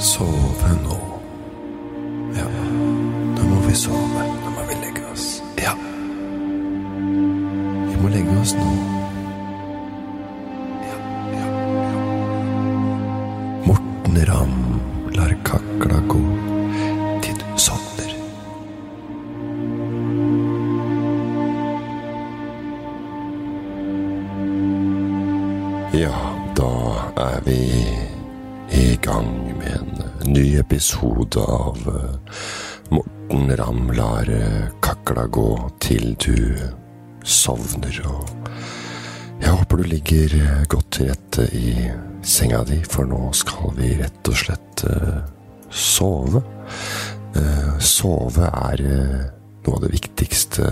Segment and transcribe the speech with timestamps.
[0.00, 0.99] sove nå.
[30.80, 32.32] Episode av eh,
[32.88, 36.56] Morten Ramm lar eh, kakla gå til du
[37.20, 37.98] sovner.
[38.08, 38.24] Og
[39.42, 41.74] jeg håper du ligger eh, godt til rette i
[42.24, 44.84] senga di, for nå skal vi rett og slett
[45.68, 46.40] sove.
[47.80, 50.64] Sove er noe av det viktigste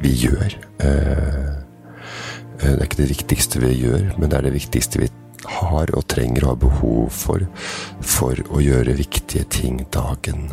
[0.00, 0.56] vi gjør.
[0.80, 5.10] Det er ikke det viktigste vi gjør, men det er det viktigste vi
[5.44, 7.46] har og trenger og har behov for
[8.00, 10.52] for å gjøre viktige ting dagen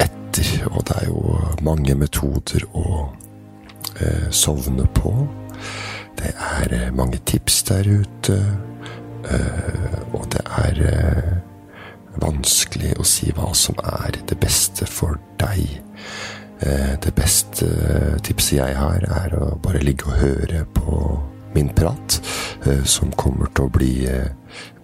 [0.00, 0.66] etter.
[0.70, 2.86] Og det er jo mange metoder å
[4.00, 5.12] eh, sovne på.
[6.20, 8.38] Det er eh, mange tips der ute,
[9.30, 11.32] eh, og det er eh,
[12.20, 15.80] vanskelig å si hva som er det beste for deg.
[16.60, 17.66] Eh, Det beste
[18.26, 20.96] tipset jeg har, er å bare ligge og høre på
[21.52, 22.22] min prat,
[22.64, 24.30] eh, som kommer til å bli eh,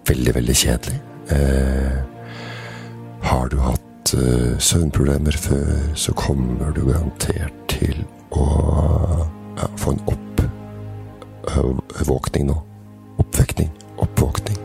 [0.07, 0.99] veldig, veldig kjedelig.
[1.35, 1.97] Eh,
[3.27, 3.83] Har du hatt
[4.63, 8.45] søvnproblemer før, så kommer du garantert til å
[9.57, 10.03] ja, få en
[11.43, 12.55] oppvåkning nå.
[13.19, 13.67] Oppvekning.
[13.99, 14.61] Oppvåkning.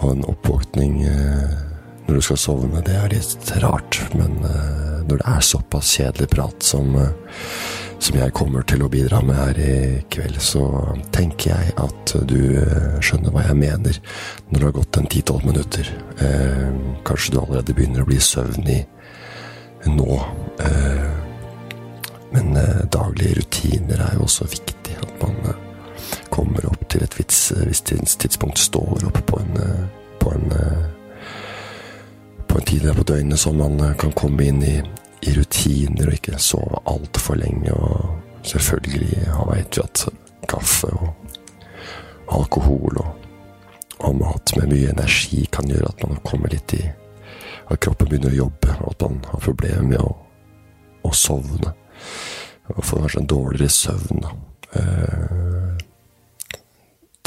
[0.00, 1.02] Og en oppvåkning
[2.06, 4.00] når du skal sovne, det er litt rart.
[4.16, 6.96] Men når det er såpass kjedelig prat som,
[8.00, 9.74] som jeg kommer til å bidra med her i
[10.12, 10.64] kveld, så
[11.12, 13.98] tenker jeg at du eh, skjønner hva jeg mener
[14.48, 15.90] når det har gått en 10-12 minutter.
[16.24, 16.68] Eh,
[17.06, 18.78] kanskje du allerede begynner å bli søvnig
[19.90, 20.20] nå.
[20.64, 21.10] Eh,
[22.32, 24.96] men eh, daglige rutiner er jo også viktig.
[25.04, 25.60] At man eh,
[26.32, 29.84] kommer opp til et vits, visst tidspunkt, står opp på en, eh,
[30.22, 30.88] på en eh,
[32.50, 34.78] på en tid på døgnet som man eh, kan komme inn i,
[35.22, 37.72] i rutiner og ikke sove altfor lenge.
[37.74, 40.04] Og selvfølgelig ja, vet vi at
[40.50, 41.10] kaffe og
[42.30, 43.26] alkohol og,
[44.00, 46.84] og mat med mye energi kan gjøre at man kommer litt i
[47.70, 50.08] At kroppen begynner å jobbe, og at man har problemer med å,
[51.06, 51.70] å sovne.
[52.72, 54.24] Og får kanskje en dårligere søvn.
[54.74, 55.84] Eh,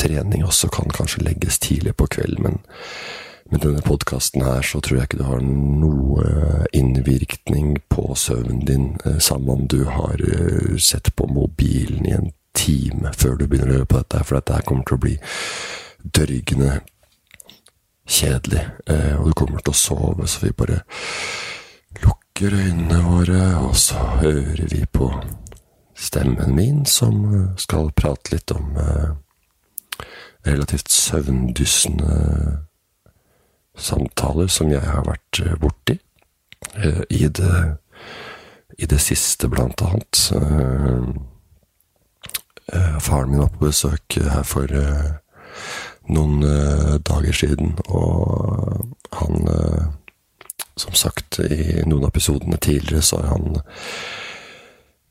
[0.03, 2.59] trening også kan kanskje legges tidlig på kvelden, men
[3.53, 6.23] med denne podkasten her så tror jeg ikke du har noe
[6.73, 12.31] innvirkning på søvnen din, eh, samme om du har eh, sett på mobilen i en
[12.57, 15.13] time før du begynner å høre på dette, for dette her kommer til å bli
[16.17, 16.79] dørgende
[18.09, 20.81] kjedelig, eh, og du kommer til å sove, så vi bare
[22.01, 25.13] lukker øynene våre, og så hører vi på
[25.93, 28.73] stemmen min, som skal prate litt om
[30.43, 32.63] relativt søvndyssende
[33.77, 35.97] samtaler som jeg har vært eh, borti
[36.77, 37.77] eh, i det,
[38.77, 40.29] i det siste, blant annet.
[40.37, 41.13] Eh,
[43.03, 44.71] Faren min var på besøk her for
[46.07, 46.45] noen
[47.05, 48.87] dager siden, og
[49.19, 49.49] han
[50.75, 53.59] Som sagt, i noen episodene tidligere så har han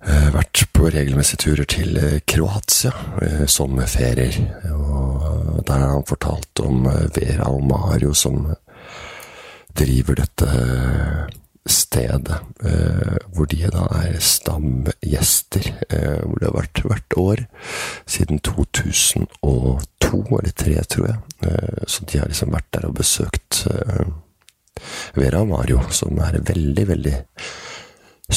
[0.02, 2.90] vært på regelmessige turer til eh, Kroatia,
[3.22, 4.40] eh, sommerferier.
[4.74, 8.48] Og der har han fortalt om eh, Vera og Mario som
[9.78, 10.48] driver dette
[11.66, 17.44] stedet, eh, hvor de da er stamgjester, eh, hvor det har vært hvert år
[18.10, 21.18] siden 2002 eller 2003, tror jeg.
[21.46, 24.06] Eh, så de har liksom vært der og besøkt eh,
[25.14, 27.14] Vera og Mario, som er veldig, veldig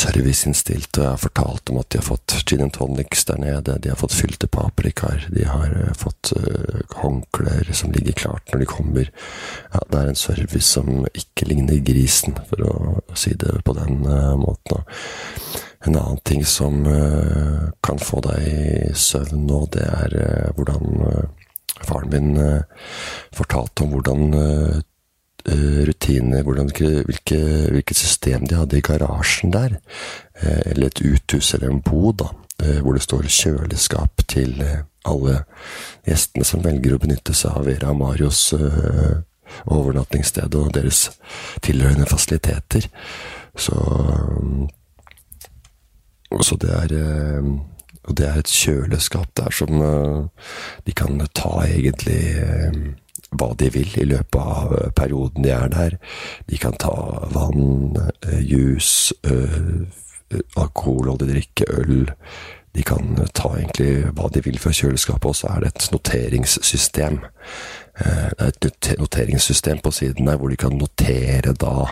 [0.06, 3.78] serviceinnstilt, og jeg har fortalt om at de har fått gin and tonics der nede,
[3.82, 8.64] de har fått fylte paprikaer, de har eh, fått uh, håndklær som ligger klart når
[8.64, 9.12] de kommer.
[9.74, 12.76] Ja, det er en service som ikke ligner grisen, for å
[13.18, 14.86] si det på den uh, måten.
[15.86, 20.18] En annen ting som uh, kan få deg i søvn nå, det er
[20.58, 21.32] hvordan
[21.86, 22.38] faren min
[23.36, 24.24] fortalte om hvordan
[25.86, 27.38] rutiner, hvordan, hvilke,
[27.72, 29.78] hvilket system de hadde i garasjen der.
[30.42, 32.32] Eh, eller et uthus eller en bod, da.
[32.64, 35.44] eh, Hvor det står kjøleskap til eh, alle
[36.08, 39.22] gjestene som velger å benytte seg av Vera og Marios eh,
[39.70, 41.12] overnattingssted og deres
[41.62, 42.90] tilhørende fasiliteter.
[43.56, 43.78] Så,
[46.42, 47.56] så det er eh,
[48.06, 50.50] og det er et kjøleskap der som eh,
[50.86, 52.76] de kan ta egentlig eh,
[53.40, 55.98] hva de vil i løpet av perioden de er der.
[56.50, 56.96] De kan ta
[57.36, 57.96] vann,
[58.42, 59.14] jus,
[60.56, 62.12] alkoholholdig drikke, øl.
[62.76, 67.22] De kan ta egentlig hva de vil fra kjøleskapet, og så er det et noteringssystem.
[67.96, 71.86] Det er et noteringssystem på siden der hvor de kan notere da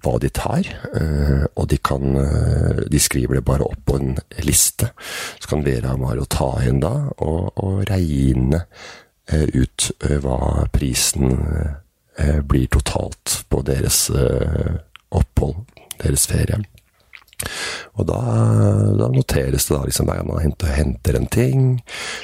[0.00, 0.70] hva de tar,
[1.52, 2.16] og de kan
[2.88, 4.16] De skriver det bare opp på en
[4.46, 4.88] liste.
[5.40, 8.64] Så kan Vera Amaro ta inn da og, og regne
[9.28, 9.90] ut
[10.22, 11.34] hva prisen
[12.48, 14.06] blir totalt på deres
[15.14, 15.60] opphold,
[16.00, 16.62] deres ferie.
[17.98, 18.18] Og da,
[18.98, 21.66] da, noteres det da liksom gang man henter, henter, en ting,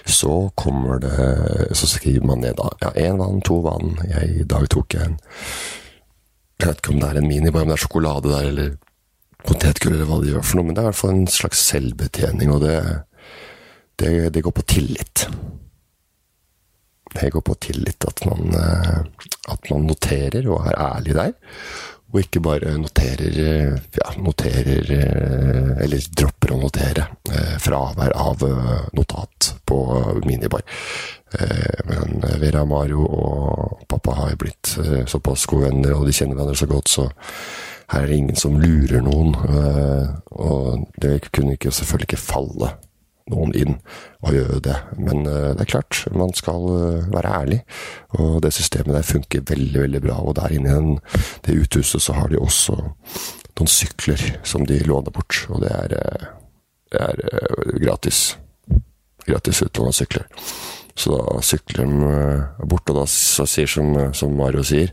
[0.07, 4.49] så kommer det Så skriver man ned da ja, én vann, to vann, jeg, i
[4.51, 5.19] dag tok jeg en
[6.59, 8.75] Jeg vet ikke om det er en minibar, om det er sjokolade der, eller
[9.45, 11.65] potetgull, eller hva det gjør for noe, men det er i hvert fall en slags
[11.69, 12.77] selvbetjening, og det,
[14.01, 15.27] det, det går på tillit.
[17.15, 18.55] Det går på tillit at man,
[19.49, 21.35] at man noterer og er ærlig der
[22.15, 23.39] og ikke bare noterer,
[23.99, 24.91] ja, noterer
[25.83, 27.09] Eller dropper å notere
[27.59, 28.45] fravær av
[28.95, 29.79] notat på
[30.23, 30.63] minibar.
[31.91, 34.77] Men Vera Mario og pappa har blitt
[35.11, 37.09] såpass gode venner, og de kjenner hverandre så godt, så
[37.91, 39.35] her er det ingen som lurer noen.
[40.39, 42.77] Og det kunne ikke, selvfølgelig ikke falle
[43.33, 43.79] noen inn
[44.25, 44.77] og gjøre det.
[45.01, 46.67] Men det er klart, man skal
[47.13, 47.61] være ærlig,
[48.19, 50.19] og det systemet der funker veldig, veldig bra.
[50.21, 52.77] Og der inne i det uthuset så har de også
[53.55, 55.95] noen sykler som de låner bort, og det er,
[56.93, 58.35] det er gratis.
[59.25, 60.27] Gratis utlån av sykler.
[60.95, 64.93] Så da sykler de bort, og da sier som, som Mario sier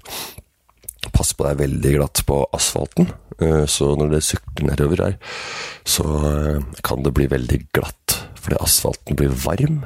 [1.12, 3.08] Pass på deg veldig glatt på asfalten,
[3.68, 5.16] så når det sykler nedover her,
[5.82, 6.06] så
[6.86, 8.01] kan det bli veldig glatt
[8.42, 9.82] fordi asfalten blir varm.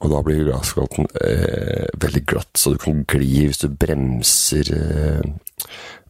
[0.00, 5.32] Og da blir asfalten eh, veldig glatt, så du kan gli hvis du bremser eh,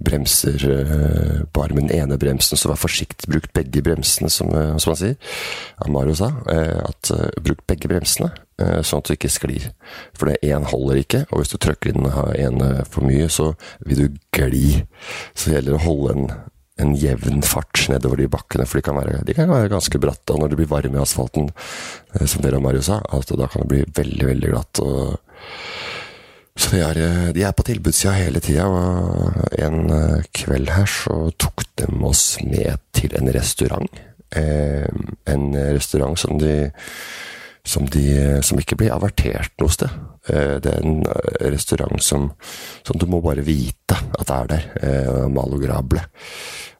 [0.00, 3.26] Bremser eh, bare med den ene bremsen, så vær forsiktig.
[3.28, 4.48] Bruk begge bremsene, som,
[4.80, 5.34] som han sier.
[5.92, 7.10] Mario sa at
[7.44, 9.66] bruk begge bremsene, sånn at du ikke sklir.
[10.16, 13.50] For det én holder ikke, og hvis du trykker inn en for mye, så
[13.84, 14.78] vil du gli.
[15.34, 16.32] Så det gjelder å holde en
[16.80, 20.34] en jevn fart nedover de bakkene, for de kan være, de kan være ganske bratte.
[20.34, 21.50] Og når det blir varme i asfalten,
[22.14, 24.82] eh, som dere og Mario sa, altså, da kan det bli veldig, veldig glatt.
[26.60, 30.88] Så de er, eh, de er på tilbudssida hele tida, og en eh, kveld her
[30.90, 34.06] så tok de oss med til en restaurant.
[34.30, 35.44] En
[35.74, 36.70] restaurant som de
[37.66, 39.90] som, de, som ikke blir avertert noe sted.
[40.30, 41.02] Det er en
[41.52, 42.28] restaurant som,
[42.86, 45.26] som du må bare vite at det er der.
[45.34, 46.04] Malograble.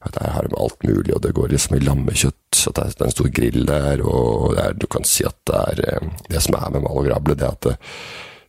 [0.00, 2.56] Der har de alt mulig, og det går liksom i lammekjøtt.
[2.56, 5.82] Så det er en stor grill der, og er, du kan si at det er
[5.90, 7.74] eh, Det som er med Mal og Grable, det er at det,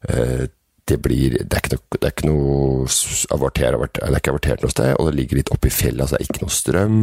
[0.10, 0.46] eh,
[0.88, 2.88] det blir Det er ikke noe, det er ikke noe
[3.36, 6.06] averter, det er ikke avertert noe sted, og det ligger litt oppi fjellet.
[6.06, 7.02] Altså det er ikke noe strøm,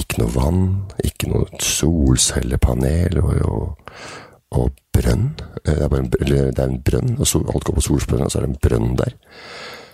[0.00, 0.64] ikke noe vann,
[1.04, 4.00] ikke noe solcellepanel og, og,
[4.56, 5.34] og brønn.
[5.66, 8.40] Eh, det er, en, det er en brønn, og alt går på solsprønn, og så
[8.40, 9.18] er det en brønn der.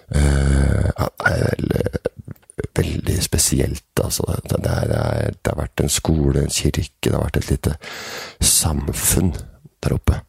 [0.06, 0.86] Uh,
[2.76, 3.16] veldig
[3.46, 3.84] spesielt.
[4.02, 4.22] Altså.
[4.50, 7.76] Det, er, det, har vært en skole, en kirke, det har vært et lite
[8.40, 9.34] samfunn
[9.82, 10.20] der oppe.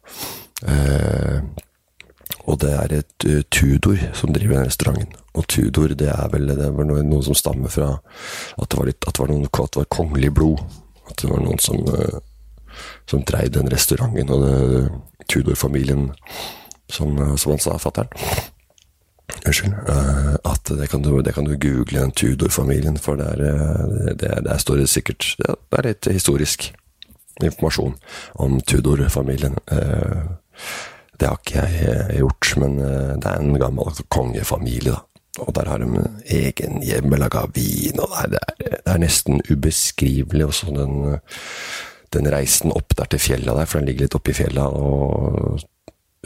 [0.68, 1.40] Eh,
[2.48, 5.16] og det er et uh, Tudor som driver den restauranten.
[5.34, 7.90] Og Tudor, det er vel det var noe, noe som stammer fra
[8.56, 10.62] at det var, litt, at det var, noen, at det var kongelig blod.
[11.10, 12.20] At det var noen som, uh,
[13.10, 14.32] som dreide den restauranten.
[14.32, 16.08] Og Tudor-familien,
[16.88, 18.56] som, som han sa, fatter'n
[19.36, 19.74] Unnskyld.
[19.88, 24.32] Uh, at det kan, du, det kan, du, google den Tudor-familien, for der, uh, det,
[24.44, 26.70] der står det sikkert Det er litt historisk
[27.44, 27.94] informasjon
[28.42, 29.58] om Tudor-familien.
[29.72, 30.32] Uh,
[31.18, 35.02] det har ikke jeg gjort, men det er en gammel kongefamilie, da.
[35.42, 36.02] Og der har de
[36.34, 41.18] egen hjemmelaga vin, og det er, det er, nesten ubeskrivelig også den,
[42.14, 45.58] den reisen opp der til fjella der, for den ligger litt oppi fjella, og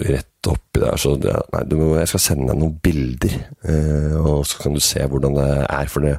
[0.01, 0.97] rett oppi der.
[0.97, 3.35] Så det, nei, må, jeg skal sende deg noen bilder,
[3.69, 5.91] eh, og så kan du se hvordan det er.
[5.93, 6.15] For det,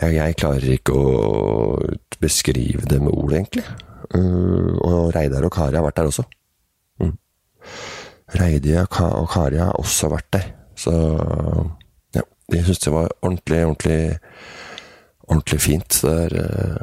[0.00, 1.06] jeg, jeg, klarer ikke å
[2.22, 3.66] beskrive det med ord, egentlig.
[4.14, 6.22] Uh, og Reidar og Kari har vært der også.
[7.02, 7.16] Mm.
[8.38, 10.50] Reidi og Kari har også vært der.
[10.76, 10.92] Så
[12.14, 12.22] ja,
[12.52, 14.00] de syntes det var ordentlig, ordentlig,
[15.26, 16.00] ordentlig fint.
[16.04, 16.82] Det er, eh,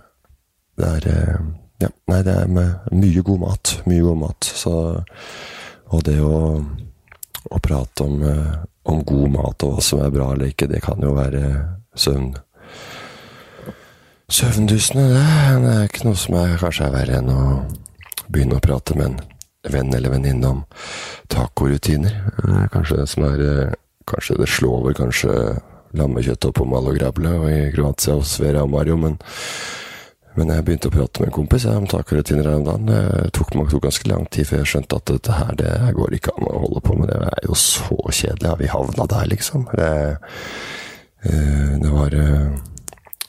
[0.81, 1.37] det er
[1.83, 2.49] ja, nei, det er
[2.95, 3.73] mye god mat.
[3.89, 4.47] Mye god mat.
[4.47, 4.73] Så
[5.93, 6.37] og det å,
[7.53, 8.55] å prate om, eh,
[8.89, 11.43] om, god mat og hva som er bra eller ikke, det kan jo være
[11.95, 12.33] søvn...
[14.33, 17.41] Søvndyssende, det, er ikke noe som er, kanskje er verre enn å
[18.31, 19.19] begynne å prate med en
[19.69, 20.63] venn eller venninne om
[21.29, 22.15] tacorutiner.
[22.73, 25.33] Kanskje det som er eh, Kanskje det slår over kanskje
[25.95, 29.13] lammekjøtt oppå Malograble og i Kroatia hos Vera og Mario, men
[30.35, 32.89] men jeg begynte å prate med en kompis om takrutiner her om dagen.
[32.89, 36.17] Det tok meg tok ganske lang tid før jeg skjønte at dette her, det går
[36.17, 37.11] ikke an å holde på med.
[37.11, 38.49] Det er jo så kjedelig.
[38.49, 39.67] Har vi havna der, liksom?
[39.77, 39.91] Det,
[41.83, 42.17] det var,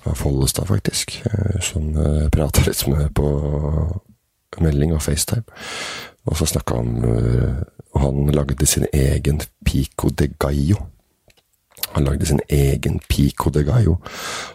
[0.05, 1.19] av Follestad, faktisk,
[1.65, 3.29] som jeg prata litt med på
[4.65, 5.45] melding og FaceTime.
[6.25, 6.93] Og så snakka han
[7.95, 10.81] Og han lagde sin egen pico de gallo.
[11.95, 13.99] Han lagde sin egen pico de gallo.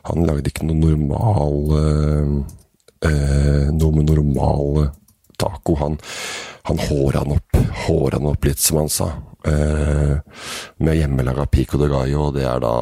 [0.09, 4.89] Han lagde ikke noe normal eh, Noe med normal
[5.39, 5.75] taco.
[5.79, 5.97] Han,
[6.67, 9.07] han håra han opp, håra han opp litt, som han sa.
[9.47, 10.17] Eh,
[10.83, 12.75] med hjemmelaga pico de gallo, og det er da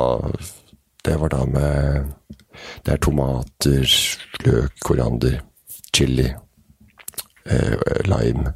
[1.06, 2.08] Det var da med
[2.84, 3.86] Det er tomater,
[4.42, 5.38] løk, koriander,
[5.94, 6.26] chili,
[7.46, 8.54] eh, lime.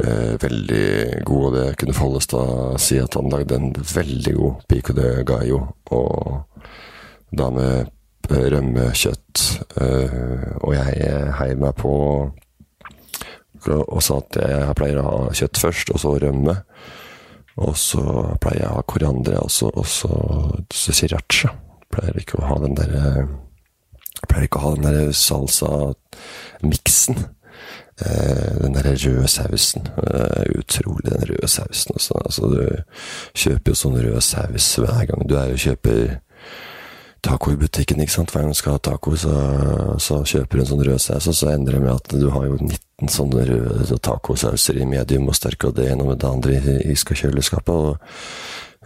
[0.00, 4.92] Eh, veldig god, og det kunne Follestad si at han lagde en veldig god pico
[4.96, 5.58] de gallo.
[5.92, 6.40] Og
[7.36, 7.90] da med
[8.30, 9.36] rømmekjøtt.
[9.82, 10.20] Eh,
[10.62, 11.92] og jeg heiv meg på
[13.68, 16.54] og sa at jeg pleier å ha kjøtt først, og så rømme.
[17.60, 18.00] Og så
[18.40, 20.08] pleier jeg å ha koriander, og så, og så
[20.72, 21.52] sriracha.
[21.92, 23.28] Pleier ikke å ha den der
[24.20, 27.16] Pleier ikke å ha den der salsa-miksen.
[28.00, 29.88] Den der røde sausen.
[30.58, 31.94] Utrolig, den røde sausen.
[31.94, 32.16] Også.
[32.24, 32.64] Altså, du
[33.36, 36.18] kjøper jo sånn rød saus hver gang du er og kjøper
[37.20, 38.32] taco i butikken, ikke sant.
[38.32, 39.34] Hver gang du skal ha taco, så,
[40.00, 42.48] så kjøper du en sånn rød saus, og så ender det med at du har
[42.48, 46.56] jo 19 sånne røde tacosauser i medium og sterk, og det ene med det andre
[46.56, 47.74] i, i kjøleskapet.
[47.74, 47.98] og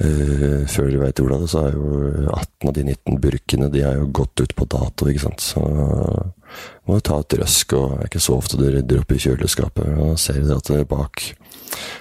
[0.03, 1.99] Uh, før du veit ordet av det, så er jo
[2.35, 5.45] 18 av de 19 burkene de er jo gått ut på dato, ikke sant.
[5.45, 9.15] Så må du ta et røsk, og det er ikke så ofte du rydder opp
[9.15, 9.95] i kjøleskapet.
[10.03, 11.25] Og ser du at bak,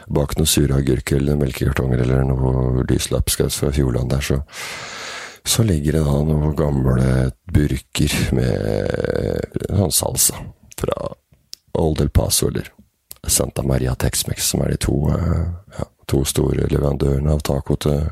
[0.09, 4.41] bak noen sure agurker eller melkekartonger eller noe lyslapskaus fra Fjordland der, så,
[5.45, 7.09] så ligger det da noen gamle
[7.53, 10.41] burker med sånn salsa
[10.81, 11.13] fra
[11.77, 12.73] Old El Paso eller
[13.27, 15.45] Santa Maria Tex-Mex, som er de to uh,
[15.77, 18.03] ja, to store leverandørene av taco til,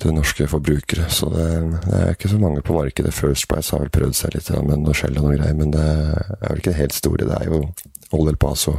[0.00, 1.08] til norske forbrukere.
[1.12, 1.46] Så det,
[1.86, 3.14] det, er ikke så mange på markedet.
[3.14, 5.86] First Price har vel prøvd seg litt med noe skjell og noe greier, men det
[5.86, 7.28] er vel ikke det helt store.
[7.28, 7.62] Det er jo
[8.16, 8.74] Old El Paso,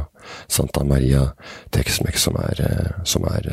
[0.48, 1.28] Santa Maria,
[1.72, 2.62] Tex-Mex som er,
[3.08, 3.48] som er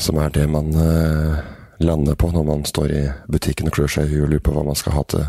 [0.00, 0.72] som er det man
[1.80, 4.54] lander på når man står i butikken og klør seg i huet og lurer på
[4.56, 5.26] hva man skal ha til,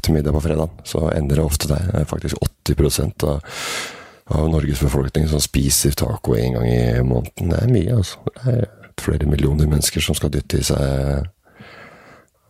[0.00, 0.78] til middag på fredag.
[0.88, 1.84] Så ender det ofte der.
[1.90, 3.42] Det er faktisk 80 av
[4.32, 7.52] av Norges befolkning som spiser taco en gang i måneden.
[7.52, 8.18] Det er mye, altså.
[8.36, 8.66] Det er
[9.00, 11.28] flere millioner mennesker som skal dytte i seg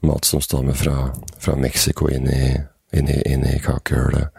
[0.03, 2.47] mat som stammer fra, fra Mexico inn i,
[2.93, 4.35] inn i, inn i kakehølet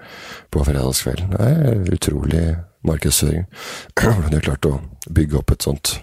[0.52, 1.36] på fredagskvelden.
[1.36, 2.44] Det er utrolig
[2.88, 3.46] markedsføring.
[4.00, 5.96] Hvordan de har klart å bygge opp et sånt,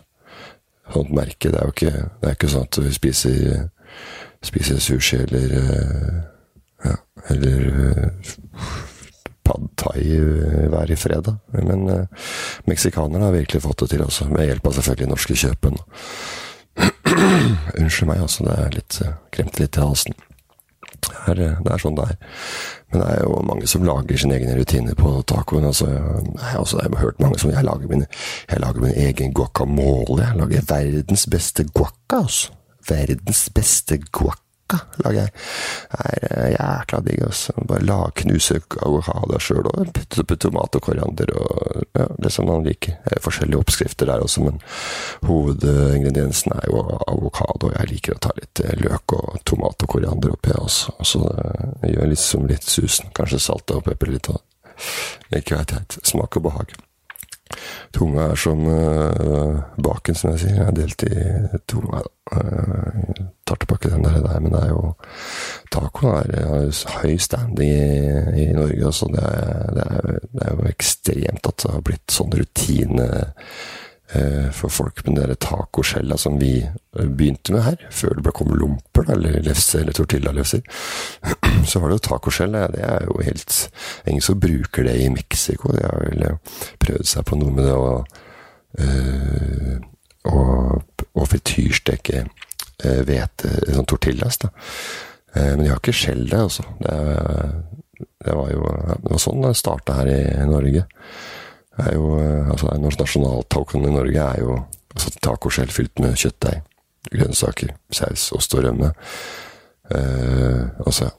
[0.92, 1.52] sånt merke.
[1.52, 3.68] Det er jo ikke, det er ikke sånn at vi spiser,
[4.44, 5.56] spiser sushi eller
[6.85, 6.97] ja,
[7.28, 7.66] eller
[9.47, 10.04] pad thai
[10.70, 11.37] hver hver fredag.
[11.52, 12.26] Men eh,
[12.64, 15.78] meksikanerne har virkelig fått det til også, med hjelp av selvfølgelig norske kjøpen.
[17.80, 18.47] Unnskyld meg, altså.
[18.47, 19.00] Det er litt
[19.35, 20.18] kremt litt i halsen.
[21.00, 22.18] Det er, det er, sånn det er.
[22.90, 25.66] Men det er jo mange som lager sine egne rutiner på tacoen.
[25.68, 28.06] Altså, jeg, altså, jeg har hørt mange som jeg lager min,
[28.50, 30.25] jeg lager min egen guacamole.
[30.25, 32.56] Jeg lager verdens beste guacca, altså.
[32.88, 35.30] Verdens beste guacca Mallorca lager jeg.
[35.90, 37.22] Det er jækla digg.
[37.26, 37.52] Altså.
[37.68, 42.46] Bare lag, knuse avokado sjøl og putte oppi tomat og koriander og ja, det som
[42.46, 42.98] man liker.
[43.04, 44.60] Det er forskjellige oppskrifter der også, men
[45.26, 47.72] hovedingrediensen er jo avokado.
[47.76, 50.94] Jeg liker å ta litt løk og tomat og koriander oppi, også.
[51.02, 51.24] så
[51.82, 53.10] det gjør liksom litt susen.
[53.16, 54.30] Kanskje salte og pepper litt.
[55.34, 56.00] Ikke veit jeg.
[56.06, 56.89] Smak og behag.
[57.97, 60.57] Tunga er som uh, baken, som jeg sier.
[60.61, 61.83] Jeg er delt i to.
[62.30, 64.92] Uh, tilbake den der, men det er jo
[65.75, 66.30] Taco har
[67.02, 68.87] høy standing i, i Norge.
[68.87, 73.09] Altså det, er, det, er, det er jo ekstremt at det har blitt sånn rutine
[73.11, 73.26] Eh,
[74.52, 78.59] for folk med den tacoskjella som vi eh, begynte med her, før det ble kommet
[78.59, 80.64] lomper, eller lefser eller tortillalefser,
[81.71, 82.59] så var det jo tacoskjell.
[82.75, 83.59] Det er jo helt
[84.09, 85.71] Ingen som bruker det i Mexico.
[85.75, 86.25] De har vel
[86.83, 87.90] prøvd seg på noe med det å
[88.81, 89.79] øh,
[90.31, 92.26] og frityrsteke
[92.81, 94.50] hvete, sånn tortillas, da.
[95.35, 96.64] Men de har ikke skjell, det, altså.
[96.81, 96.97] Det,
[98.25, 98.61] det, var jo
[99.00, 100.85] det var sånn det starta her i Norge
[101.82, 104.56] er jo eh, Norsk Nasjonaltacoen i Norge er jo
[104.94, 106.62] altså, tacoskjell fylt med kjøttdeig,
[107.10, 108.92] grønnsaker, saus, ost og rømme.
[109.90, 111.10] Eh, altså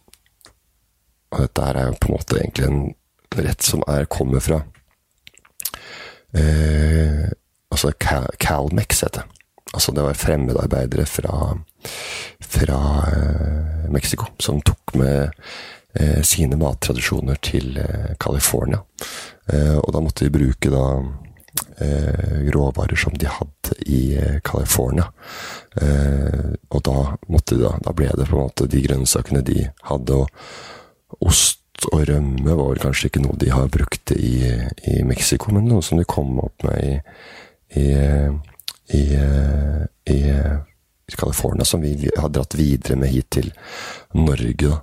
[1.32, 2.82] Og dette her er jo på en måte egentlig en
[3.36, 4.62] rett som er kommer fra
[6.36, 7.28] eh,
[7.72, 9.42] Altså Cal Calmex heter det.
[9.74, 11.58] Altså det var fremmedarbeidere fra,
[12.44, 15.32] fra eh, Mexico som tok med
[16.24, 18.80] sine mattradisjoner til eh, California.
[19.52, 20.86] Eh, og da måtte de bruke da
[21.84, 25.12] eh, råvarer som de hadde i eh, California.
[26.70, 26.96] og da,
[27.32, 31.86] måtte de da, da ble det på en måte de grønnsakene de hadde, og ost
[31.92, 34.52] og rømme var kanskje ikke noe de har brukt i,
[34.92, 37.00] i Mexico, men noe som de kom opp med
[37.80, 37.86] i,
[39.00, 39.06] i,
[40.12, 40.20] i
[41.20, 43.52] California som vi har dratt videre med hit til
[44.18, 44.78] Norge.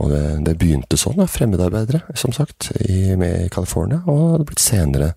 [0.00, 4.00] Og det, det begynte sånn, da, fremmedarbeidere, som sagt, i, med California.
[4.06, 5.10] Og det har blitt senere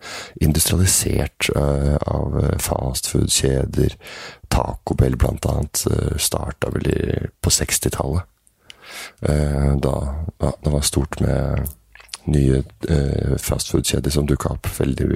[0.43, 3.95] industrialisert uh, av fastfood-kjeder.
[4.53, 6.99] Taco Bell blant annet uh, starta vel i,
[7.41, 8.29] på 60-tallet.
[9.23, 9.95] Uh, da
[10.39, 11.71] ja, det var stort med
[12.29, 15.07] nye uh, fastfood-kjeder som dukka opp veldig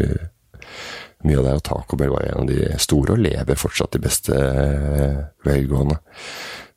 [1.28, 1.56] mye av det.
[1.60, 6.00] Og Taco Bell var en av de store, og lever fortsatt i beste uh, velgående.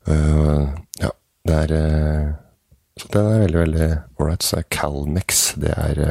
[0.09, 0.69] Uh,
[1.01, 1.11] ja,
[1.47, 2.29] det er uh,
[2.99, 3.89] Så den er veldig, veldig
[4.19, 4.45] ålreit.
[4.45, 6.01] Så er Calmex det er,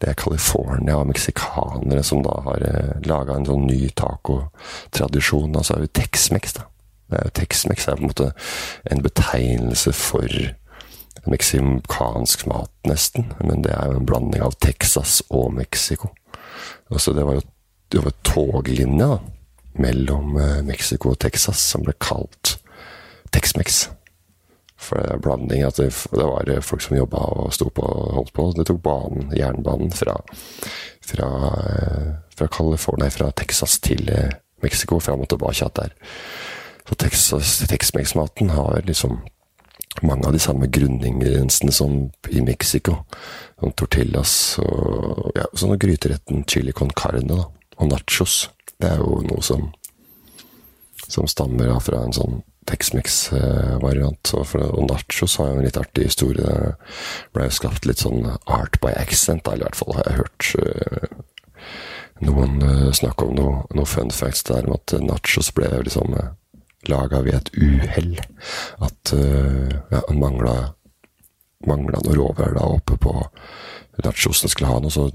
[0.00, 5.54] det er California og meksikanere som da har uh, laga en sånn ny tacotradisjon.
[5.54, 6.68] Altså er jo Tex-Mex, da.
[7.36, 8.30] Tex-Mex er på en måte
[8.90, 10.32] en betegnelse for
[11.30, 13.28] meksikansk mat, nesten.
[13.44, 16.10] Men det er jo en blanding av Texas og Mexico.
[16.90, 19.18] Altså, det var jo toglinja
[19.80, 22.56] mellom uh, Mexico og Texas som ble kalt
[23.34, 23.88] Tex-Mex.
[24.78, 28.16] For det er blanding at det, det var folk som jobba og sto på og
[28.18, 28.48] holdt på.
[28.54, 30.16] Det tok banen, jernbanen fra,
[31.02, 34.10] fra, uh, fra, California, fra Texas til
[34.62, 35.94] Mexico, fram og tilbake der.
[36.84, 37.38] Så
[37.70, 39.22] Tex-Mex-maten har liksom
[40.02, 43.04] mange av de samme grunningrensene som i Mexico.
[43.60, 47.44] Som tortillas og ja, sånn gryteretten chili con carne da,
[47.78, 48.48] og nachos.
[48.80, 49.68] Det er jo noe som,
[51.06, 54.32] som stammer da, fra en sånn Tex-Mex-variant.
[54.34, 56.44] Og, og, nachos har jo en litt artig historie.
[56.44, 60.20] Det ble jo skapt litt sånn art by accent, eller i hvert fall har jeg
[60.22, 61.18] hørt uh,
[62.24, 66.32] noen uh, snakke om noe, noe fun facts der om at nachos ble liksom uh,
[66.92, 68.14] laga ved et uhell.
[68.84, 70.54] At uh, ja, han mangla,
[71.66, 73.14] mangla noe råvær da oppe på
[74.04, 75.10] nachosen skulle ha noe, så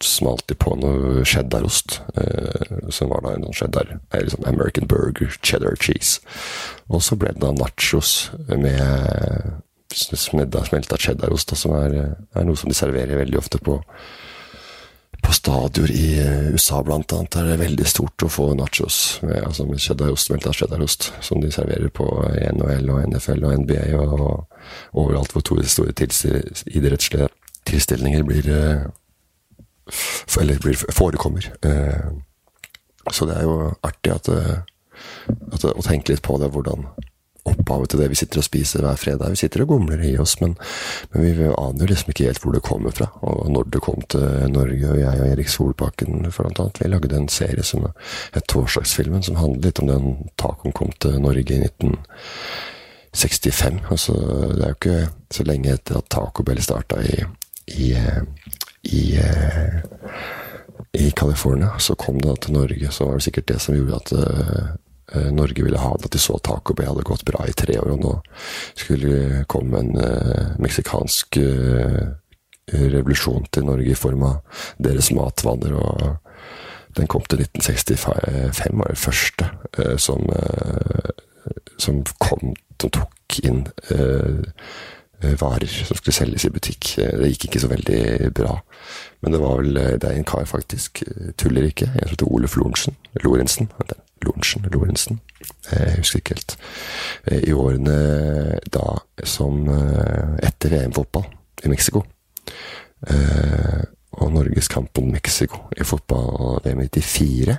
[0.00, 2.00] smalt de på noe cheddarost.
[2.16, 6.22] Uh, som var da en sånn cheddar, eller sånn American burger, cheddar cheese.
[6.88, 11.96] Og så ble det da nachos med smelta cheddarost, som er,
[12.34, 13.80] er, noe som de serverer veldig ofte på
[15.22, 19.42] på stadioner i eh, USA blant annet er det veldig stort å få nachos med,
[19.44, 22.06] altså med cheddarost, smelta cheddarost, som de serverer på
[22.54, 24.46] NHL og NFL og NBA og,
[24.94, 27.28] overalt hvor to store idrettslige
[27.68, 28.88] tilstelninger blir eh,
[30.38, 31.48] Eller blir, forekommer.
[31.66, 32.10] Eh,
[33.10, 36.86] så det er jo artig at, at, å tenke litt på det, hvordan
[37.52, 39.32] opphavet til det vi sitter og spiser hver fredag.
[39.34, 40.52] Vi sitter og gomler i oss, men,
[41.12, 43.06] men vi aner jo liksom ikke helt hvor det kommer fra.
[43.26, 47.18] Og når det kom til Norge, og jeg og Erik Solbakken blant annet, vi lagde
[47.18, 47.80] en serie som
[48.34, 50.06] het Torsdagsfilmen, som handlet litt om den
[50.40, 53.78] tacoen kom til Norge i 1965.
[53.90, 54.12] Altså,
[54.54, 55.00] det er jo ikke
[55.34, 57.06] så lenge etter at Taco Bell starta i,
[57.76, 57.88] i,
[58.90, 59.02] i
[60.92, 62.90] i California, så kom det da til Norge.
[62.90, 64.64] Så var det sikkert det som gjorde at Eh,
[65.14, 67.94] Norge ville ha det, at de så Taco Bay hadde gått bra i tre år,
[67.94, 68.12] og nå
[68.78, 72.12] skulle det komme en uh, meksikansk uh,
[72.70, 75.74] revolusjon til Norge i form av deres matvaner.
[75.74, 80.22] og Den kom til 1965, var det første uh, som,
[81.78, 83.66] som kom, som tok inn
[85.20, 86.94] varer som skulle selges i butikk.
[86.96, 88.54] Det gikk ikke så veldig bra.
[89.20, 91.02] Men det var vel det er en kar, faktisk,
[91.36, 93.68] tuller ikke, en som heter Ole Florensen, Lorentzen
[94.24, 95.20] Lorentzen, Lorentzen,
[95.70, 96.56] jeg husker ikke helt,
[97.26, 98.84] eh, i årene da
[99.24, 101.24] som eh, etter VM-fotball
[101.64, 102.04] i Mexico.
[103.08, 103.82] Eh,
[104.20, 107.56] og Norges kamp mot Mexico i fotball-VM 94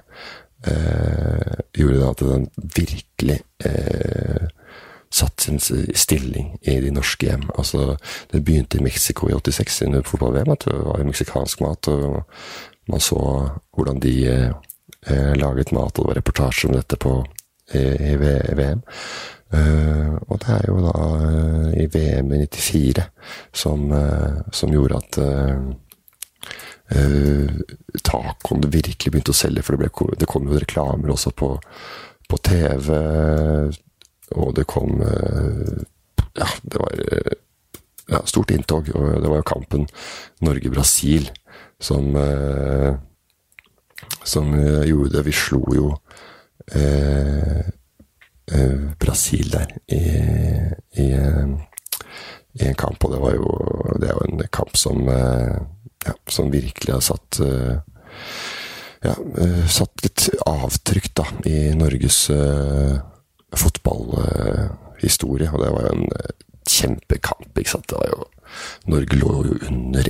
[1.73, 2.43] gjorde da at den
[2.75, 3.39] virkelig
[5.11, 7.47] satt sin stilling i de norske hjem.
[7.57, 7.95] Altså,
[8.31, 12.23] det begynte i Mexico i 86 under fotball-VM, at det var meksikansk mat, og
[12.87, 14.51] man så hvordan de eh,
[15.09, 17.15] laget mat, og det var reportasje om dette på,
[17.73, 18.83] i, i VM.
[19.51, 23.03] Uh, og det er jo da uh, i VM i 94
[23.51, 25.17] som, uh, som gjorde at
[28.03, 31.53] tacoen virkelig begynte å selge, for det, ble, det kom jo reklamer også på,
[32.27, 32.89] på TV,
[34.35, 36.99] og det kom Ja, det var
[38.11, 39.87] ja, stort inntog, og det var jo kampen
[40.43, 41.31] Norge-Brasil
[41.79, 42.11] som
[44.23, 44.53] som
[44.85, 45.25] gjorde det.
[45.27, 45.87] Vi slo jo
[46.75, 47.61] eh,
[48.99, 50.01] Brasil der i,
[50.99, 51.07] i,
[52.59, 53.47] i, en kamp, og det var jo,
[54.01, 57.39] det er en kamp som, ja, som virkelig har satt
[59.01, 59.15] ja,
[59.71, 62.25] satt litt avtrykk da, i Norges
[63.55, 65.47] fotballhistorie.
[65.47, 66.05] Og det var jo en
[66.67, 67.57] kjempekamp.
[67.57, 67.87] ikke sant?
[67.89, 68.27] Det var jo
[68.91, 70.07] Norge lå jo under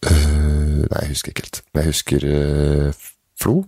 [0.05, 1.63] øh, Nei, jeg husker ikke helt.
[1.75, 2.95] Men jeg husker øh,
[3.41, 3.65] Flo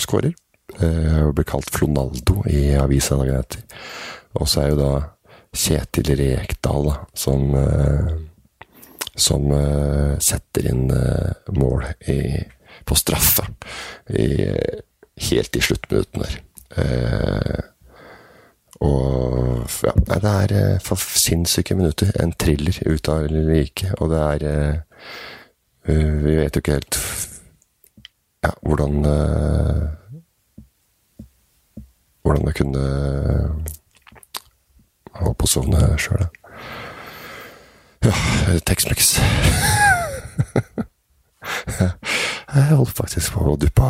[0.00, 0.34] skårer.
[0.78, 3.62] og blir kalt Flonaldo i avisa dagen etter.
[4.38, 4.92] Og så er jo da
[5.56, 7.56] Kjetil Rekdal da, som
[9.18, 9.48] som
[10.22, 10.84] setter inn
[11.56, 12.18] mål i
[12.84, 13.46] på straffe
[14.08, 14.48] i,
[15.30, 16.36] helt i sluttminutten der.
[16.82, 17.58] Eh,
[18.84, 22.12] og ja, det er eh, for sinnssyke minutter.
[22.20, 23.92] En thriller ut av like.
[23.98, 24.84] Og det er
[25.88, 26.96] Vi vet jo ikke helt
[28.48, 29.86] ja, hvordan uh,
[32.24, 32.84] Hvordan jeg kunne
[35.08, 36.26] Jeg holdt på å sovne sjøl.
[38.04, 38.12] Ja,
[38.68, 39.16] Tex-Mex.
[42.48, 43.88] Jeg holdt faktisk på å duppe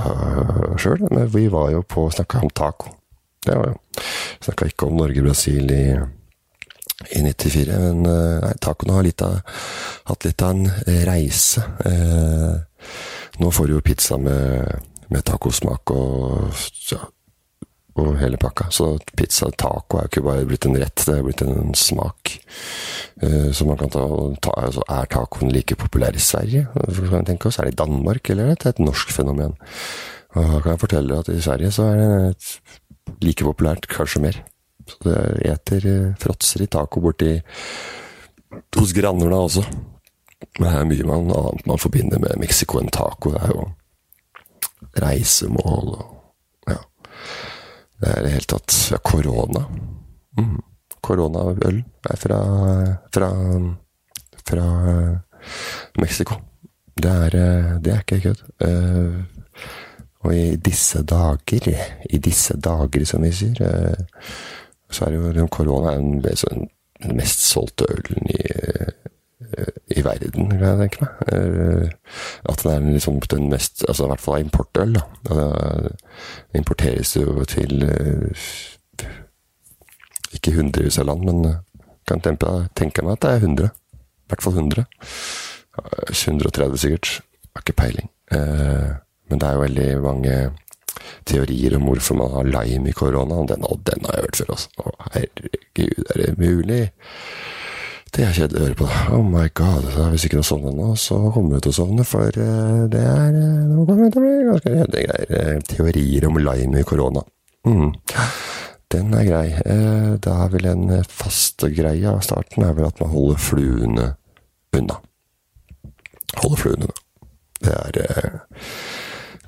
[0.80, 2.94] sjøl, men vi var jo på snakka om taco.
[3.44, 3.76] Det var jo
[4.38, 5.84] Snakka ikke om Norge-Brasil i,
[7.18, 9.40] i 94, men eh, nei, tacoen har litt av,
[10.06, 10.68] hatt litt av en
[11.08, 11.64] reise.
[11.82, 12.54] Eh,
[13.38, 16.50] nå får du jo pizza med, med tacosmak og
[16.90, 17.04] ja,
[17.98, 18.68] og hele pakka.
[18.74, 22.34] Så pizza taco er jo ikke bare blitt en rett, det er blitt en smak.
[23.22, 24.04] Uh, så man kan ta,
[24.44, 26.68] ta altså, Er tacoen like populær i Sverige?
[27.10, 29.56] Kan tenke oss, Er det i Danmark, eller er det et norsk fenomen?
[30.36, 34.42] Og da kan jeg fortelle at i Sverige så er det like populært, kanskje mer.
[34.88, 35.18] Så det
[35.50, 37.38] eter uh, fråtser i taco borti
[38.78, 39.64] hos grannene også.
[40.58, 43.34] Men det er mye man, annet man forbinder med Mexico enn taco.
[43.34, 43.66] Det er jo
[45.02, 46.14] reisemål og
[47.98, 49.64] det er i det hele tatt ja, korona.
[50.38, 50.58] Mm.
[51.02, 52.38] Koronaøl er fra,
[53.14, 53.30] fra,
[54.46, 54.66] fra
[55.98, 56.38] Mexico.
[56.98, 57.36] Det er,
[57.82, 58.44] det er ikke kødd.
[58.62, 59.18] Uh,
[60.26, 61.68] og i disse dager,
[62.10, 63.60] i disse dager, som vi sier,
[64.90, 68.40] så er jo korona den, den mest solgte ølen i
[69.98, 71.22] i verden, kan jeg tenke meg.
[71.32, 75.02] Eh, at den er liksom den mest Altså i hvert fall importøl, da.
[75.28, 78.46] Det importeres jo til eh,
[80.36, 81.60] ikke hundrevis av land, men eh,
[82.08, 83.68] kan tenke, tenke meg at det er 100.
[83.68, 84.86] I hvert fall 100.
[86.12, 87.12] 130 sikkert.
[87.54, 88.08] Har ikke peiling.
[88.30, 90.34] Men det er jo veldig mange
[91.28, 94.52] teorier om hvorfor man har lime i korona, og den, den har jeg hørt før,
[94.56, 94.68] også.
[94.80, 96.82] Å, herregud, er det mulig?
[98.14, 98.86] Det er kjedelig å høre på.
[99.14, 99.88] Oh my god.
[100.12, 103.34] Hvis ikke du sovner nå, så kommer du til å sovne, for uh, det er
[103.68, 105.34] Nå kommer det ganske kjedelige greier.
[105.34, 107.22] Uh, teorier om lime i korona.
[107.68, 107.90] Mm.
[108.88, 109.48] Den er grei.
[110.24, 114.06] da er vel en faste greie av starten er vel at man holder fluene
[114.72, 114.96] unna.
[116.38, 116.96] Holder fluene unna.
[117.58, 118.38] Det er,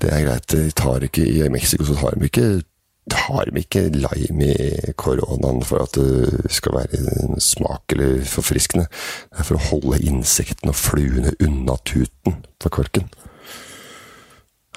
[0.03, 0.47] det er greit.
[0.53, 2.47] De tar ikke, I Mexico så tar de ikke
[3.09, 8.85] har de ikke lime i koronaen for at det skal være smak eller forfriskende.
[9.31, 13.09] Det er for å holde insektene og fluene unna tuten på korken.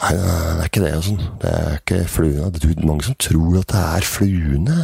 [0.02, 0.92] Nei, det er ikke det.
[1.06, 1.24] Sånn.
[1.42, 2.50] Det er ikke fluene.
[2.54, 4.78] Det er mange som tror at det er fluene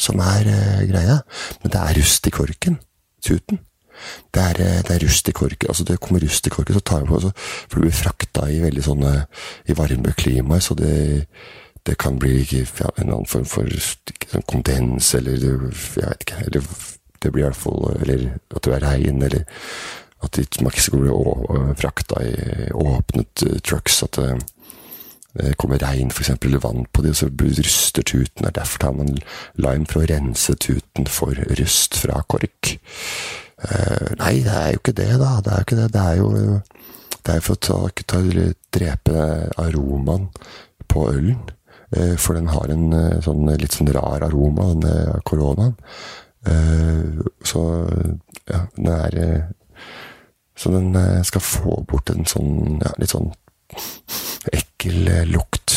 [0.00, 1.20] som er uh, greia,
[1.62, 2.78] men det er rust i korken.
[3.24, 3.60] Tuten.
[4.34, 5.68] Det er, eh, det er, rust i korken.
[5.70, 8.48] altså Det kommer rust i korken, så tar vi på altså, For det blir frakta
[8.50, 9.12] i veldig sånne
[9.70, 11.36] i varme klimaer, så det
[11.86, 13.68] det kan bli ja, en annen form for
[14.48, 15.60] kondens, eller jeg
[15.96, 16.62] vet ikke eller
[17.22, 19.44] Det blir i hvert fall Eller at det er regn, eller
[20.24, 24.02] at det ikke skal bli frakta i åpnet uh, trucks.
[24.02, 24.38] At det,
[25.36, 28.48] det kommer regn, f.eks., eller vann på det, og så ruster tuten.
[28.54, 29.18] Derfor tar man
[29.56, 32.72] lime for å rense tuten for rust fra kork.
[33.60, 35.34] Uh, nei, det er jo ikke det, da.
[35.44, 35.90] Det er jo ikke det.
[35.92, 36.60] Det er jo
[37.24, 38.20] det er for å ta, ta,
[38.76, 39.28] drepe
[39.60, 40.28] aromaen
[40.88, 41.40] på ølen.
[41.94, 45.76] Eh, for den har en eh, sånn litt sånn rar aroma, den koronaen.
[46.48, 47.60] Eh, så
[48.50, 49.52] ja, den er
[50.54, 50.94] Så den
[51.26, 53.32] skal få bort en sånn ja, litt sånn
[54.54, 55.72] ekkel lukt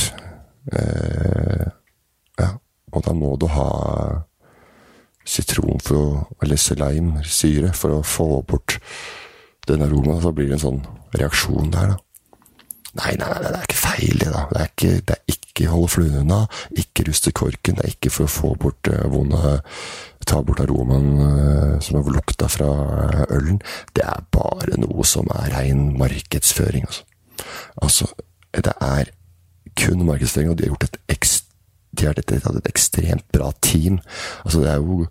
[2.38, 2.49] ja,
[2.93, 3.65] og da må du ha
[5.25, 8.77] sitron for å, eller slimesyre for å få bort
[9.67, 10.21] den aromaen.
[10.21, 10.84] Så blir det en sånn
[11.17, 11.97] reaksjon der, da.
[13.01, 14.45] Nei, nei, nei, det er ikke feil, det, da.
[14.51, 16.43] Det er ikke, det er ikke holde fluene unna,
[16.77, 19.57] ikke ruste korken, det er ikke for å få bort uh, vonde
[20.27, 22.67] Ta bort aromaen uh, som har lukta fra
[23.31, 23.61] ølen.
[23.95, 27.05] Det er bare noe som er rein markedsføring, altså.
[27.79, 28.07] Altså,
[28.51, 29.13] det er
[29.79, 31.47] kun markedsføring, og de har gjort et ekstremt
[31.97, 33.99] de har hatt et, ekstremt bra team.
[34.45, 35.05] Altså, det er jo,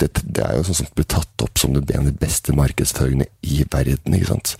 [0.00, 3.28] det, det er jo sånn som blir tatt opp som en av de beste markedsføringene
[3.46, 4.16] i verden.
[4.16, 4.54] ikke sant?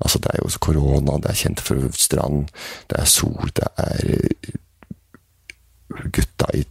[0.00, 2.46] Altså, det er jo korona, det er kjent for strand,
[2.92, 4.54] det er sol, det er eh,
[5.88, 6.64] gutta i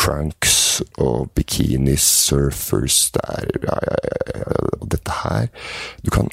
[0.00, 3.96] trunks og bikini surfers Det er ja, ja,
[4.36, 5.48] ja, Dette her
[6.04, 6.30] Du kan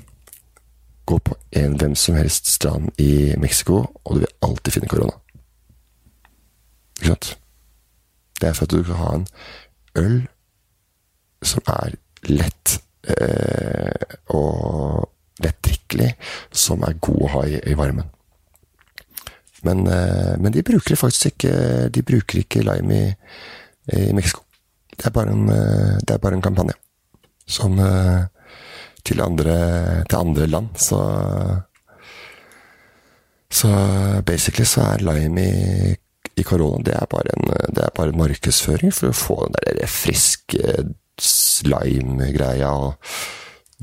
[1.08, 5.13] gå på en hvem som helst strand i Mexico, og du vil alltid finne korona.
[6.97, 7.30] Ikke sant?
[8.41, 9.28] Det er for at du kan ha en
[9.95, 10.17] øl
[11.47, 11.95] som er
[12.28, 12.76] lett
[13.08, 15.08] eh, og
[15.39, 16.12] lettdrikkelig,
[16.52, 18.12] som er god å ha i, i varmen.
[19.67, 21.53] Men, eh, men, de bruker faktisk ikke
[21.93, 23.06] De bruker ikke lime i,
[23.97, 24.45] i Mexico.
[24.97, 26.77] Det er, en, eh, det er bare en kampanje
[27.47, 28.25] som eh,
[29.08, 29.53] til andre,
[30.10, 30.99] til andre land, så
[33.49, 33.69] Så
[34.27, 35.95] basically så er lime i
[36.38, 39.80] i korona, det er bare en, det er bare en markedsføring for å få den
[39.80, 40.75] der friske
[41.17, 42.73] slime-greia.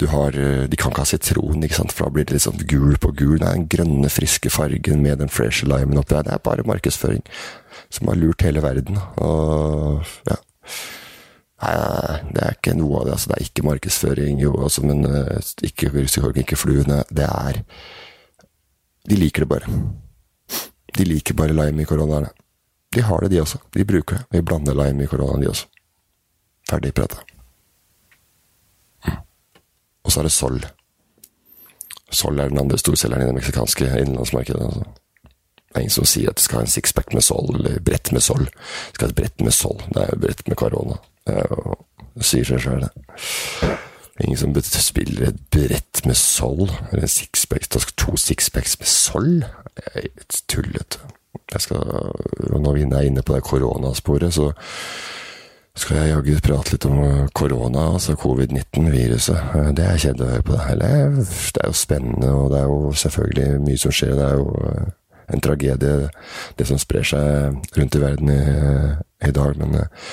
[0.00, 1.92] Du har, De kan ikke ha sitron, ikke sant?
[1.94, 3.38] for da blir det litt sånn gul på gul.
[3.38, 6.26] Det er den grønne, friske fargen med den freshe limen oppi der.
[6.26, 7.22] Det er bare markedsføring
[7.94, 8.98] som har lurt hele verden.
[9.22, 10.40] Og ja
[11.64, 13.12] Nei, det er ikke noe av det.
[13.14, 15.04] altså Det er ikke markedsføring, jo, altså, men
[15.64, 17.04] ikke russekork, ikke fluene.
[17.08, 17.62] Det er
[19.08, 19.68] De liker det bare.
[20.96, 22.30] De liker bare lime i koronaene.
[22.94, 23.58] De har det, de også.
[23.74, 24.26] De bruker det.
[24.32, 25.66] Vi blander lime i koronaen, de også.
[26.70, 27.20] Ferdig prata.
[30.04, 30.60] Og så er det Sol.
[32.14, 34.66] Sol er den andre storselgeren i det meksikanske innenlandsmarkedet.
[34.68, 34.84] Altså.
[35.74, 38.12] Det er ingen som sier at det skal ha en sixpack med Sol, eller brett
[38.14, 38.44] med Sol.
[38.44, 39.80] Det skal ha et brett med Sol.
[39.88, 41.00] Det er jo brett med korona.
[41.26, 41.40] Det,
[42.22, 43.72] sier seg sjøl, det.
[44.22, 47.66] Ingen som spiller et brett med Sol, eller en sixpack,
[47.98, 49.32] to sixpacks med Sol.
[49.88, 51.02] Er litt tullete.
[51.50, 54.52] Når vi er inne på det koronasporet, så
[55.74, 59.54] skal jeg jaggu prate litt om korona, altså covid-19-viruset.
[59.74, 60.58] Det er kjedelig å høre på.
[60.58, 60.90] Det
[61.54, 64.14] Det er jo spennende, og det er jo selvfølgelig mye som skjer.
[64.14, 64.92] Det er jo eh,
[65.34, 66.10] en tragedie,
[66.56, 68.42] det som sprer seg rundt i verden i,
[69.28, 69.56] i dag.
[69.58, 70.06] Men eh,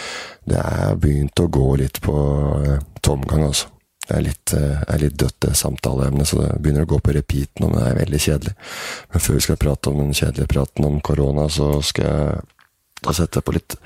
[0.50, 2.18] det er begynt å gå litt på
[2.66, 3.70] eh, tomgang, altså.
[4.02, 7.14] Det er litt, eh, er litt dødt, det samtaleemnet, så det begynner å gå på
[7.16, 7.70] repeat nå.
[7.70, 8.56] Men det er veldig kjedelig.
[9.14, 12.42] Men før vi skal prate om den kjedelige praten om korona, så skal
[13.06, 13.78] jeg sette på litt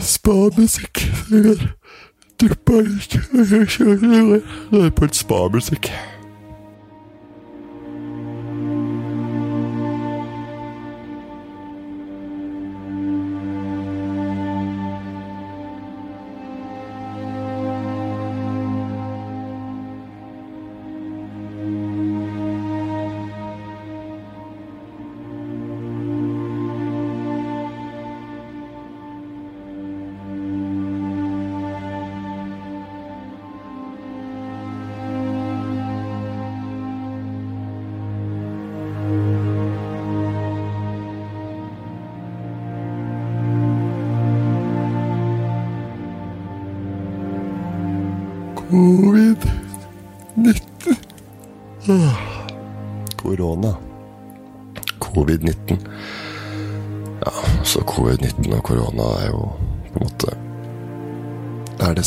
[0.00, 1.04] spamusikk.
[2.40, 3.14] Duppe litt
[4.96, 5.90] på litt spamusikk.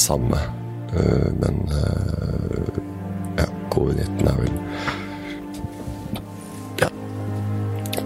[0.07, 0.39] Samme.
[0.93, 2.79] Uh, men uh,
[3.37, 4.55] ja, covid-19 er vel
[6.79, 6.89] Ja.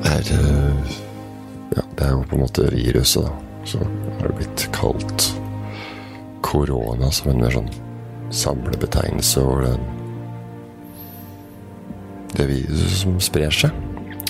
[0.09, 0.97] Er uh,
[1.71, 3.31] Ja, det er jo på en måte viruset, da.
[3.69, 5.29] Så har det blitt kalt
[6.41, 7.69] korona som en mer sånn
[8.33, 9.89] samlebetegnelse over den
[12.37, 13.75] det viruset som sprer seg.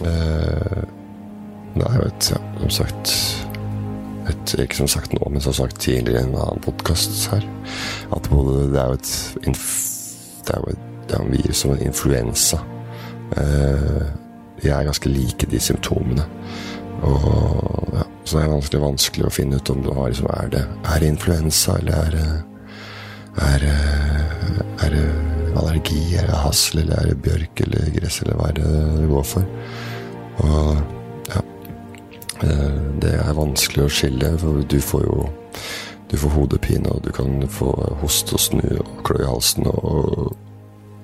[0.01, 0.81] Eh,
[1.75, 3.13] det er jo et, ja, som sagt
[4.29, 7.45] et, Ikke som sagt nå, men som sagt tidligere i en annen podkast her,
[8.15, 9.13] at både, det er jo et
[10.41, 12.61] det er jo et, det er en virus som en influensa.
[13.37, 14.05] Eh,
[14.61, 16.25] de er ganske like, de symptomene.
[17.01, 20.63] Og ja, så det er vanskelig, vanskelig å finne ut om det liksom, er det
[20.95, 22.25] er influensa, eller er det
[23.41, 23.63] er,
[24.83, 25.03] er det
[25.55, 29.07] allergi, er det hasl, eller er det bjørk eller gress, eller hva er det det
[29.11, 29.45] går for?
[30.45, 31.00] Og
[32.41, 35.25] Det er vanskelig å skille, for du får jo
[36.11, 37.69] du får hodepine, og du kan få
[38.01, 40.33] hoste og snu og klø i halsen og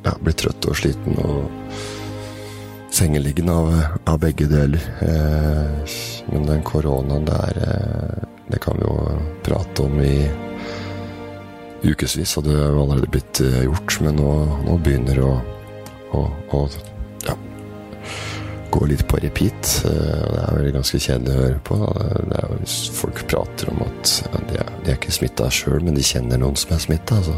[0.04, 1.46] ja, bli trøtt og sliten og
[2.98, 3.72] sengeliggende av,
[4.04, 4.84] av begge deler.
[5.06, 5.96] Eh,
[6.32, 8.98] men den koronaen der, eh, det kan vi jo
[9.46, 10.28] prate om i
[11.88, 14.00] ukevis, og det har allerede blitt eh, gjort.
[14.04, 14.34] Men nå,
[14.68, 15.34] nå begynner å,
[16.18, 16.64] å, å
[18.78, 19.72] gå litt på repeat.
[19.86, 21.78] Eh, det er vel ganske kjedelig å høre på.
[22.30, 24.18] Det er hvis folk prater om at
[24.50, 27.22] de, er, de er ikke smitta sjøl, men de kjenner noen som er smitta.
[27.22, 27.38] Altså.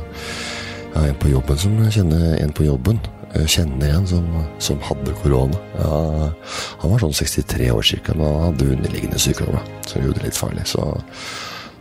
[0.90, 3.00] Jeg har en på jobben som kjenner en på jobben.
[3.30, 4.26] Jeg kjenner en som,
[4.58, 5.60] som hadde korona.
[5.78, 6.32] Ja,
[6.82, 10.40] han var sånn 63 år cirka, men han hadde underliggende sykdommer som gjorde det litt
[10.40, 10.66] farlig.
[10.72, 10.88] Så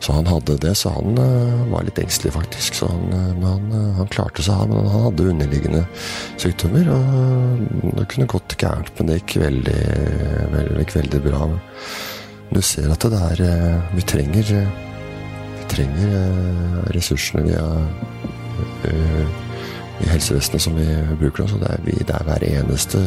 [0.00, 2.78] så han hadde det, så han uh, var litt engstelig, faktisk.
[2.78, 4.70] Så han, men han, uh, han, klarte seg, han.
[4.70, 5.84] Men han hadde underliggende
[6.38, 6.90] sykdommer.
[6.94, 9.80] Og det kunne gått gærent, men det gikk veldig,
[10.54, 11.48] veldig, veldig bra.
[12.48, 13.40] Du ser at det er
[13.92, 14.52] Vi trenger
[15.58, 17.66] Vi trenger ressursene via
[19.98, 20.86] i helsevesenet som vi
[21.18, 21.50] bruker nå.
[21.50, 23.02] Så det er, vi, det er hver eneste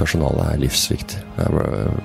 [0.00, 1.20] Personalet er livsviktig.
[1.36, 2.00] Det er,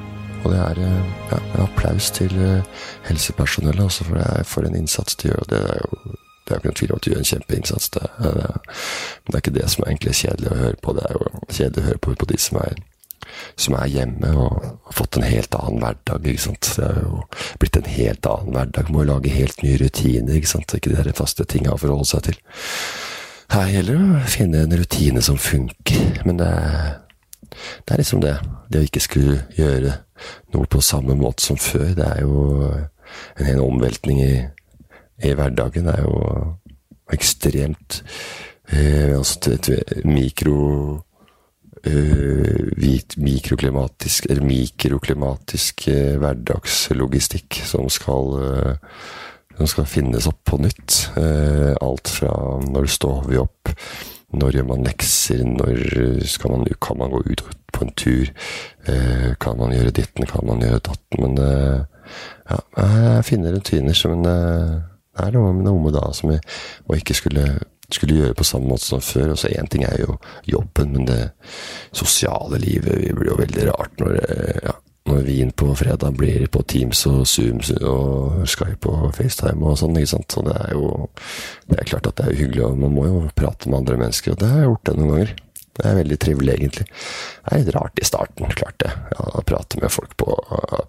[0.46, 4.68] og det er eh, ja, en applaus til eh, helsepersonellet også, for, det er, for
[4.68, 5.46] en innsats de gjør.
[5.50, 7.88] Det er jo det er ikke noen tvil om at de gjør en kjempeinnsats.
[7.96, 10.94] Det, det, men det er ikke det som er egentlig kjedelig å høre på.
[10.94, 12.76] Det er jo kjedelig å høre på, på de som er,
[13.64, 16.28] som er hjemme og har fått en helt annen hverdag.
[16.30, 16.70] ikke sant?
[16.78, 17.24] Det er jo
[17.64, 18.92] blitt en helt annen hverdag.
[18.94, 20.38] Må jo lage helt nye rutiner.
[20.38, 20.78] Ikke sant?
[20.78, 22.38] Ikke de faste tinga å forholde seg til.
[23.56, 26.22] Her gjelder det å finne en rutine som funker.
[26.30, 26.94] Men det er
[27.86, 28.38] det er liksom det.
[28.70, 29.94] Det å ikke skulle gjøre
[30.54, 32.70] noe på samme måte som før, det er jo
[33.40, 34.36] en hel omveltning i,
[35.24, 35.88] i hverdagen.
[35.88, 36.16] Det er jo
[37.14, 38.02] ekstremt
[38.74, 39.70] eh, altså et
[40.08, 40.58] mikro
[41.86, 42.90] eh,
[43.22, 48.98] mikroklimatisk eller mikroklimatisk eh, hverdagslogistikk som skal eh,
[49.56, 50.98] som skal finnes opp på nytt.
[51.16, 52.34] Eh, alt fra
[52.66, 53.72] når du står vi opp
[54.40, 55.44] når gjør man lekser?
[55.46, 57.44] Når man, kan man gå ut
[57.74, 58.32] på en tur?
[58.88, 60.28] Eh, kan man gjøre ditten?
[60.30, 61.22] Kan man gjøre datten?
[61.24, 62.10] Men eh,
[62.50, 64.76] ja, jeg finner rutiner eh,
[65.16, 66.42] det er noe, noe med da som jeg
[66.90, 67.46] og ikke skulle,
[67.88, 69.34] skulle gjøre på samme måte som før.
[69.34, 70.18] Og så Én ting er jo
[70.48, 71.22] jobben, men det
[71.96, 74.20] sosiale livet blir jo veldig rart når
[74.66, 79.78] ja, når Wien på fredag blir på Teams og Zoom og Skype og FaceTime og
[79.80, 80.34] sånn, ikke sant.
[80.34, 81.10] Så det er jo
[81.70, 84.34] Det er klart at det er hyggelig, og man må jo prate med andre mennesker,
[84.34, 85.36] og det har jeg gjort det noen ganger.
[85.76, 86.86] Det er veldig trivelig, egentlig.
[86.88, 90.36] Det er litt rart i starten, klart det, å prate med folk på,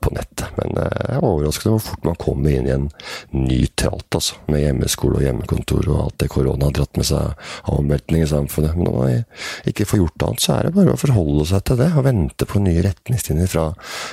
[0.03, 0.47] på nettet.
[0.61, 2.87] Men eh, jeg er overrasket over hvor fort man kommer inn i en
[3.35, 4.39] ny tralt, altså.
[4.47, 7.33] Med hjemmeskole og hjemmekontor og alt det korona har dratt med seg
[7.67, 8.79] av omveltning i samfunnet.
[8.79, 11.83] Men når man ikke får gjort annet, så er det bare å forholde seg til
[11.83, 13.71] det, og vente på nye retningslinjer fra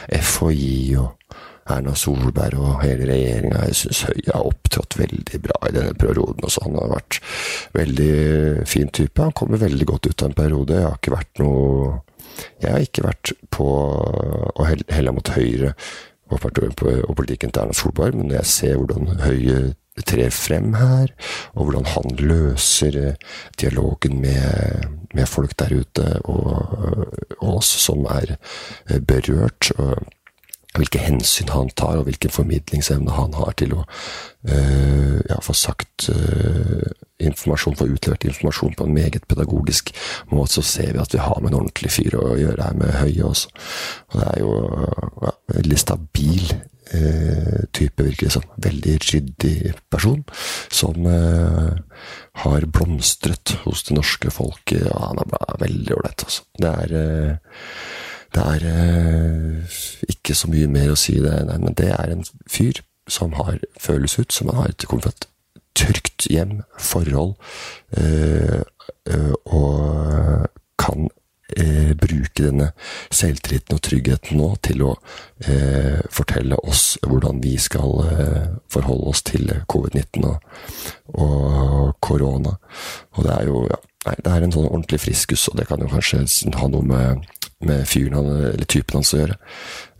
[0.10, 1.12] FHI og
[1.72, 3.66] Erna Solberg og hele regjeringa.
[3.70, 6.44] Jeg syns Høie har opptrådt veldig bra i denne perioden.
[6.44, 6.64] Også.
[6.66, 7.20] Han har vært
[7.76, 8.16] veldig
[8.70, 9.22] fin type.
[9.22, 10.80] Han kommer veldig godt ut av en periode.
[10.80, 12.02] Jeg har ikke vært noe
[12.64, 15.76] Jeg har ikke vært på å helle mot Høyre
[16.34, 19.58] og, og politikken til Erna Solberg, men når jeg ser hvordan Høie
[20.02, 21.12] trer frem her,
[21.54, 22.98] og hvordan han løser
[23.62, 28.36] dialogen med, med folk der ute, og, og oss som er
[29.06, 29.70] berørt.
[29.78, 30.02] og
[30.78, 36.10] hvilke hensyn han tar, og hvilken formidlingsevne han har til å uh, ja, få sagt
[36.10, 36.90] uh,
[37.24, 39.94] informasjon, få utlevert informasjon på en meget pedagogisk
[40.34, 42.94] måte, så ser vi at vi har med en ordentlig fyr å gjøre her med
[42.98, 43.54] Høie også.
[44.12, 44.54] Og det er jo
[45.22, 48.48] ja, veldig stabil uh, type, virker det som.
[48.68, 49.58] Veldig ryddig
[49.94, 50.24] person,
[50.74, 51.06] som
[52.44, 54.88] har blomstret hos det norske folket.
[54.90, 56.48] Ja, han er veldig ålreit, altså.
[56.58, 56.96] Det er
[58.34, 59.78] det er eh,
[60.10, 63.60] ikke så mye mer å si det, nei, men det er en fyr som har,
[63.80, 65.12] føles ut som han har et, fra
[65.76, 67.34] trygt hjem, forhold,
[67.98, 68.62] øh,
[69.08, 70.48] øh, og
[70.80, 71.10] kan
[71.58, 72.72] eh, bruke denne
[73.12, 74.94] selvtilliten og tryggheten nå til å
[76.14, 78.06] fortelle oss hvordan vi skal
[78.72, 80.38] forholde oss til covid-19 og,
[81.14, 82.56] og, korona.
[83.12, 85.84] Og det er jo ja, nei, det er en sånn ordentlig friskus, og det kan
[85.84, 86.24] jo kanskje
[86.60, 87.28] ha noe med
[87.68, 89.40] med fyren han, eller typen hans å gjøre.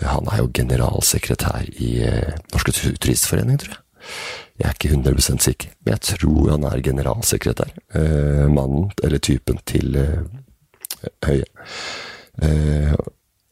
[0.04, 3.82] Han er jo generalsekretær i eh, Norske Turistforening, tror jeg.
[4.60, 7.74] Jeg er ikke 100% sikker, men jeg tror han er generalsekretær.
[7.98, 10.22] Eh, mannen, eller typen, til eh,
[11.26, 11.48] Høie.
[12.42, 12.94] Eh,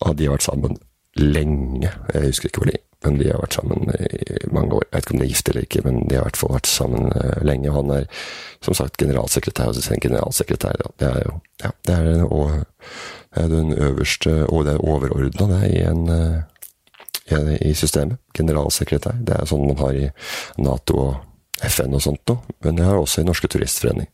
[0.02, 0.78] og de har vært sammen
[1.20, 1.92] lenge.
[2.14, 4.86] Jeg husker ikke hvor lenge, men de har vært sammen i mange år.
[4.88, 6.54] Jeg vet ikke om de er gift eller ikke, men de har i hvert fall
[6.56, 7.72] vært sammen eh, lenge.
[7.72, 8.06] Og han er
[8.62, 12.64] som sagt generalsekretær, så en generalsekretær, det er jo ja, det er, og,
[13.36, 16.42] den øverste, og det er overordna, i eh,
[17.62, 18.18] i systemet.
[18.36, 19.16] Generalsekretær.
[19.24, 20.10] Det er sånn man har i
[20.60, 21.14] Nato og
[21.62, 22.42] FN og sånt noe.
[22.66, 24.10] Men jeg har også i Norske Turistforening.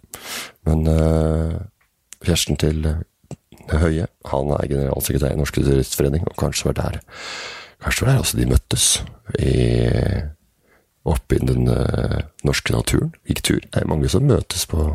[0.68, 1.55] Men uh,
[2.26, 2.84] kjæresten til
[3.68, 7.01] Høie, han er generalsekretær i Norske Turistforening, og kanskje var der
[7.84, 8.86] Kanskje var der også de møttes.
[9.39, 9.51] I,
[11.05, 13.11] oppe i den uh, norske naturen.
[13.30, 13.59] Gikk tur.
[13.61, 14.88] Det er mange som møtes på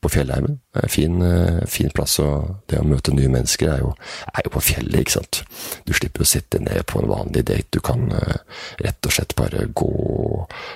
[0.00, 0.60] på Fjellheimen.
[0.74, 3.90] Det en fin, eh, fin, plass, og det å møte nye mennesker er jo,
[4.32, 5.42] er jo, på fjellet, ikke sant.
[5.84, 8.38] Du slipper å sitte ned på en vanlig date, du kan uh,
[8.78, 9.90] rett og slett bare gå,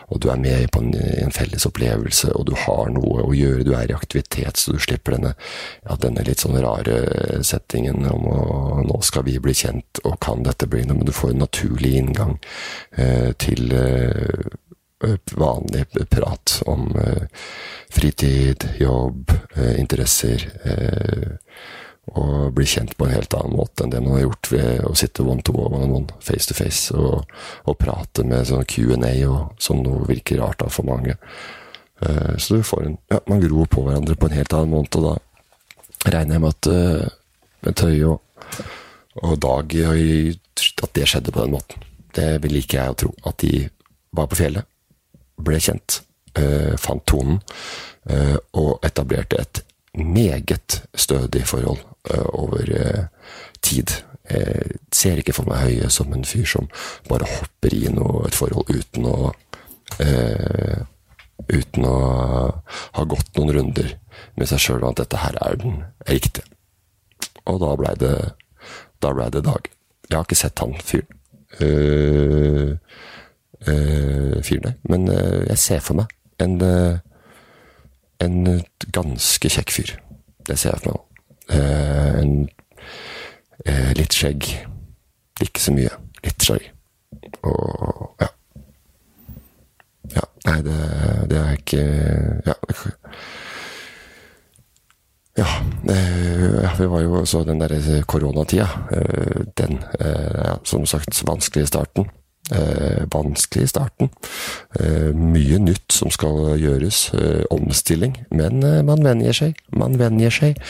[0.08, 3.64] og du er med på en, en, felles opplevelse, og du har noe å gjøre,
[3.64, 5.34] du er i aktivitet, så du slipper denne,
[5.86, 6.98] ja, denne litt sånn rare
[7.46, 8.40] settingen om å
[8.84, 11.94] nå skal vi bli kjent, og kan dette bli noe, men du får en naturlig
[12.02, 12.36] inngang
[12.98, 14.52] eh, til uh,
[15.38, 16.90] vanlig prat om
[17.94, 20.50] fritid, jobb, eh, interesser.
[20.64, 21.36] Eh,
[22.04, 24.90] og bli kjent på en helt annen måte enn det man har gjort ved å
[24.98, 27.22] sitte one to one, one face to face og,
[27.64, 29.14] og prate med sånn Q&A
[29.56, 31.16] som noe virker rart da for mange.
[32.04, 35.00] Eh, så du får en Ja, man gror på hverandre på en helt annen måte,
[35.00, 35.14] og
[36.04, 38.20] da regner jeg med at uh, Tøye og,
[39.22, 41.88] og Dag At det skjedde på den måten.
[42.12, 43.14] Det liker jeg å tro.
[43.24, 43.64] At de
[44.12, 44.68] var på fjellet,
[45.36, 46.00] ble kjent
[46.38, 47.40] eh, fant tonen
[48.10, 49.62] eh, og etablerte et
[49.98, 51.80] meget stødig forhold
[52.10, 52.64] eh, over
[53.62, 54.00] tid.
[54.24, 56.68] Jeg ser ikke for meg Høie som en fyr som
[57.10, 59.32] bare hopper i noe, et forhold uten å
[61.50, 61.96] Uten å
[62.94, 63.90] ha gått noen runder
[64.38, 66.46] med seg sjøl at dette her er den riktige.
[67.50, 68.14] Og da blei det,
[69.02, 69.68] da ble det Dag.
[70.08, 71.20] Jeg har ikke sett han fyren.
[71.60, 72.74] Uh,
[73.68, 74.76] uh, fyren der.
[74.82, 76.12] Men uh, jeg ser for meg
[76.42, 76.98] en, eh,
[78.20, 78.62] en
[78.92, 79.92] ganske kjekk fyr.
[80.46, 81.02] Det ser jeg for meg.
[81.54, 82.32] Uh, en,
[83.94, 84.48] litt skjegg.
[85.44, 85.92] Ikke så mye.
[86.24, 86.66] Litt skjegg.
[87.46, 88.30] Og ja.
[90.14, 90.78] Ja, nei, det,
[91.30, 91.84] det er ikke
[92.44, 92.56] Ja.
[95.34, 98.68] Ja, vi var jo så den derre koronatida.
[99.58, 104.10] Den, ja, som sagt, vanskelig i starten eh, vanskelig i starten.
[104.80, 107.06] Eh, mye nytt som skal gjøres.
[107.14, 108.18] Eh, omstilling.
[108.30, 109.62] Men eh, man venjer seg.
[109.72, 110.60] Man venjer seg.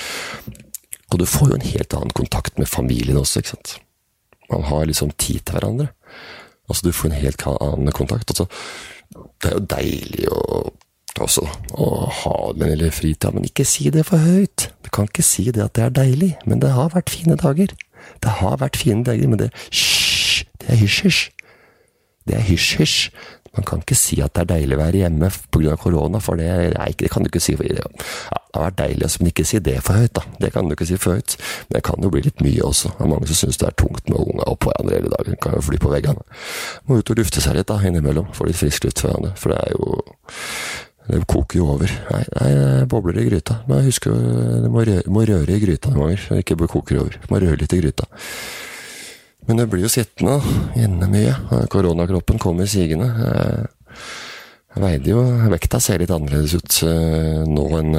[1.10, 3.76] Og du får jo en helt annen kontakt med familien også, ikke sant.
[4.50, 5.88] Man har liksom tid til hverandre.
[6.68, 8.30] Altså, du får en helt annen kontakt.
[8.30, 8.46] Altså,
[9.42, 10.64] det er jo deilig å
[11.22, 11.44] også,
[11.78, 14.72] å ha den lille fritida, men ikke si det for høyt.
[14.82, 17.70] Du kan ikke si det at det er deilig, men det har vært fine dager.
[18.24, 20.42] Det har vært fine dager, men det Hysj!
[20.58, 21.33] Det er hysj-hysj.
[22.28, 23.10] Det er hysj-hysj.
[23.54, 25.76] Man kan ikke si at det er deilig å være hjemme pga.
[25.78, 27.54] korona, for det, ikke, det kan du ikke si.
[27.54, 30.24] Ja, det har vært deilig, men ikke si det for høyt, da.
[30.42, 31.36] Det kan du ikke si for høyt.
[31.68, 32.90] Men det kan jo bli litt mye også.
[32.96, 35.38] Det er mange som syns det er tungt med unga oppå hverandre hele dagen.
[35.42, 36.26] Kan jo fly på veggene.
[36.88, 38.32] Må ut og lufte seg litt da, innimellom.
[38.34, 39.36] Få litt frisk luft for hverandre.
[39.38, 40.02] For det er jo
[41.04, 41.90] det koker jo over.
[42.10, 43.60] Nei, nei det bobler i gryta.
[43.68, 47.02] Men husk du må røre, må røre i gryta noen ganger, så det ikke koker
[47.02, 47.18] over.
[47.20, 48.08] Du må røre litt i gryta.
[49.44, 50.38] Men det blir jo sittende
[50.80, 51.34] inne mye.
[51.72, 53.10] Koronakroppen kommer sigende.
[54.74, 55.20] Jeg veide jo
[55.52, 57.92] Vekta ser litt annerledes ut eh, nå enn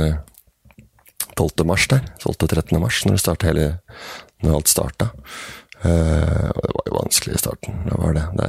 [1.35, 1.45] 12.
[1.45, 2.01] Eh, mars der.
[2.23, 2.79] 12.-13.
[2.83, 3.67] mars, når det hele
[4.43, 5.11] Når alt starta.
[5.85, 7.75] Uh, og det var jo vanskelig i starten.
[7.85, 8.23] Det var det.
[8.39, 8.47] Det,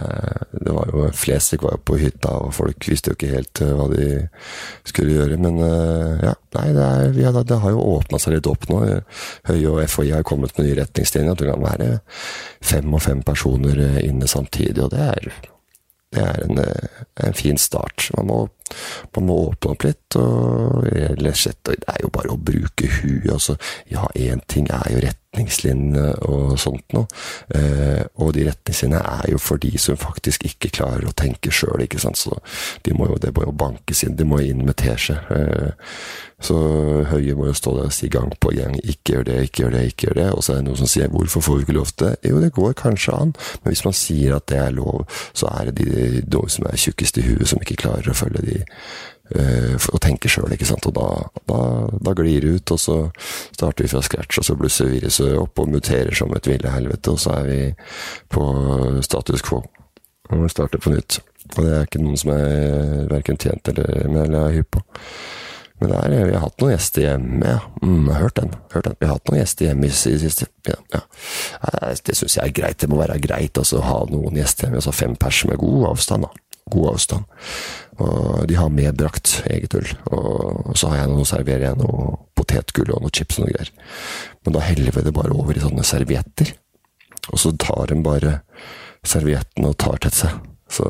[0.66, 3.72] det var jo Flest var jo på hytta, og folk visste jo ikke helt uh,
[3.76, 4.06] hva de
[4.88, 5.38] skulle gjøre.
[5.42, 8.80] Men uh, ja, nei, det, er, ja, det, har jo åpna seg litt opp nå.
[9.50, 11.36] Høie og FHI har kommet med nye retningslinjer.
[11.36, 11.90] Det kan være
[12.64, 15.30] fem og fem personer inne samtidig, og det er,
[16.16, 16.62] det er en,
[17.26, 18.08] en fin start.
[18.16, 18.44] Man må
[19.14, 20.88] man må åpne opp litt, og
[21.38, 23.28] slett, det er jo bare å bruke huet.
[23.30, 23.54] Altså,
[23.92, 25.02] ja, én ting er jo
[25.36, 27.06] retningslinjene og sånt noe,
[27.54, 31.84] eh, og de retningslinjene er jo for de som faktisk ikke klarer å tenke sjøl,
[31.84, 32.16] ikke sant.
[32.16, 32.38] Så
[32.82, 35.18] de må jo, det må jo bankes inn, de må inn med teskje.
[35.30, 35.72] Eh,
[36.42, 36.56] så
[37.08, 39.70] Høie må jo stå der og si gang på gang 'ikke gjør det, ikke gjør
[39.70, 41.78] det, ikke gjør det', og så er det noen som sier 'hvorfor får vi ikke
[41.78, 42.28] lov til det'?
[42.28, 43.34] Jo, det går kanskje an,
[43.64, 46.76] men hvis man sier at det er lov, så er det de, de som er
[46.76, 48.64] tjukkest i huet, som ikke klarer å følge de
[49.34, 50.86] og tenker sjøl, ikke sant.
[50.86, 51.06] Og da,
[51.50, 51.60] da,
[51.98, 52.98] da, glir det ut, og så
[53.56, 57.14] starter vi fra scratch, og så blusser viruset opp og muterer som et ville helvete,
[57.14, 57.62] og så er vi
[58.32, 58.44] på
[59.06, 59.64] status quo.
[60.30, 61.20] Og vi starter på nytt.
[61.54, 64.86] Og det er ikke noen som er verken tjent eller eller er hypp på.
[65.78, 67.58] Men der, vi har hatt noen gjester hjemme, ja.
[67.82, 68.54] Mm, jeg har hørt den.
[68.72, 68.94] hørt den.
[68.96, 70.48] Vi har hatt noen gjester hjemme i det siste.
[70.64, 71.02] Ja, ja.
[72.00, 72.78] Det syns jeg er greit.
[72.80, 74.80] Det må være greit å ha noen gjester hjemme.
[74.80, 76.24] Altså fem pers med god avstand.
[76.24, 76.45] da.
[76.72, 77.24] God avstand.
[78.02, 79.88] Og de har medbrakt eget øl.
[80.12, 83.54] Og så har jeg noe, å servere igjen, noe potetgull og noe chips og noe
[83.54, 83.70] greier.
[84.44, 86.52] Men da heller vi det bare over i sånne servietter.
[87.32, 88.40] og så tar de bare
[89.06, 90.36] servietten og tar til seg.
[90.70, 90.84] Så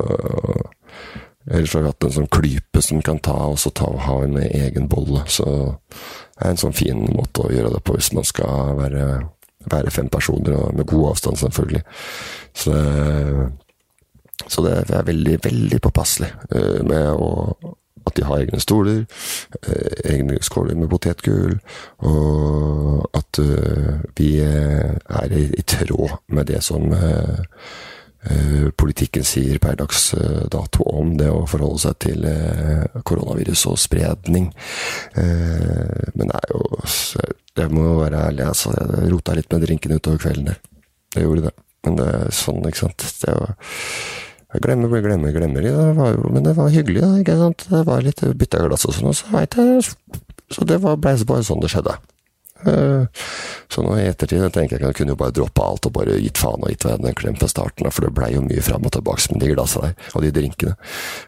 [1.47, 4.16] Ellers har vi hatt en sånn klype som kan ta, og så ta og ha
[4.24, 5.22] en egen bolle.
[5.31, 9.05] Så det er en sånn fin måte å gjøre det på hvis man skal være,
[9.70, 11.85] være fem personer, og med god avstand, selvfølgelig.
[12.51, 12.74] Så,
[14.49, 17.33] så det er veldig, veldig påpasselig eh, med å
[18.07, 19.01] at de har egne stoler,
[19.67, 21.57] eh, egne skåler med potetgull,
[22.07, 26.87] og at uh, vi er i, tråd med det som
[28.27, 33.67] Eh, politikken sier per dags eh, dato om det å forholde seg til eh, koronavirus
[33.71, 34.49] og spredning.
[35.17, 36.63] Men det er jo
[37.57, 38.73] Jeg må være ærlig, altså.
[38.75, 40.59] Jeg rota litt med drinken utover kvelden der.
[41.15, 41.53] Jeg gjorde det.
[41.87, 43.07] Men det er sånn, ikke sant.
[43.23, 43.55] Det var
[44.57, 45.69] jeg glemmer, glemmer, glemmer.
[45.69, 47.15] Det var men det var hyggelig, da.
[47.23, 47.69] ikke sant?
[47.71, 49.87] Det var litt bytta glass og sånn, og så veit jeg
[50.55, 51.97] Så det var bare sånn det skjedde.
[52.65, 53.05] Eh,
[53.69, 55.93] så nå i ettertid jeg tenker jeg at jeg kunne jo bare droppa alt og
[55.99, 58.63] bare gitt faen og gitt hverandre en klem fra starten for det blei jo mye
[58.65, 60.77] fram og tilbake med de glassene der, og de drinkene.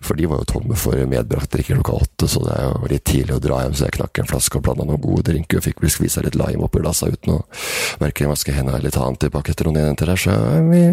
[0.05, 3.07] For de var jo tomme for medbrakt drikke klokka åtte, så det er jo litt
[3.11, 5.67] tidlig å dra hjem, så jeg knakk en flaske og blanda noen gode drinker og
[5.69, 7.41] fikk vel skvisa litt lime oppi glassa uten å
[8.01, 10.39] verken vaske hendene eller ta antibac etter noen jenter der, så
[10.71, 10.85] vi,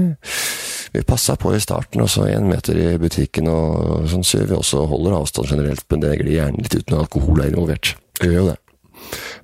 [0.96, 4.58] vi passa på i starten, og så én meter i butikken og sånn, så vi
[4.58, 7.96] også holder avstand generelt, men det glir gjerne litt uten alkohol er involvert.
[8.22, 8.60] Jeg gjør jo det.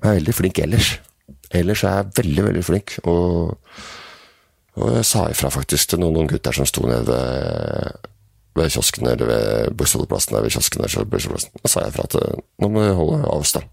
[0.02, 0.92] Jeg er veldig flink ellers.
[1.52, 2.94] Ellers er jeg veldig, veldig flink.
[3.10, 3.52] Og,
[4.80, 8.08] og jeg sa ifra faktisk til noen, noen gutter som sto nede ved,
[8.58, 12.18] ved kiosken eller ved bussholdeplassen der ved kiosken Da sa jeg ifra at
[12.62, 13.68] nå må vi holde avstand.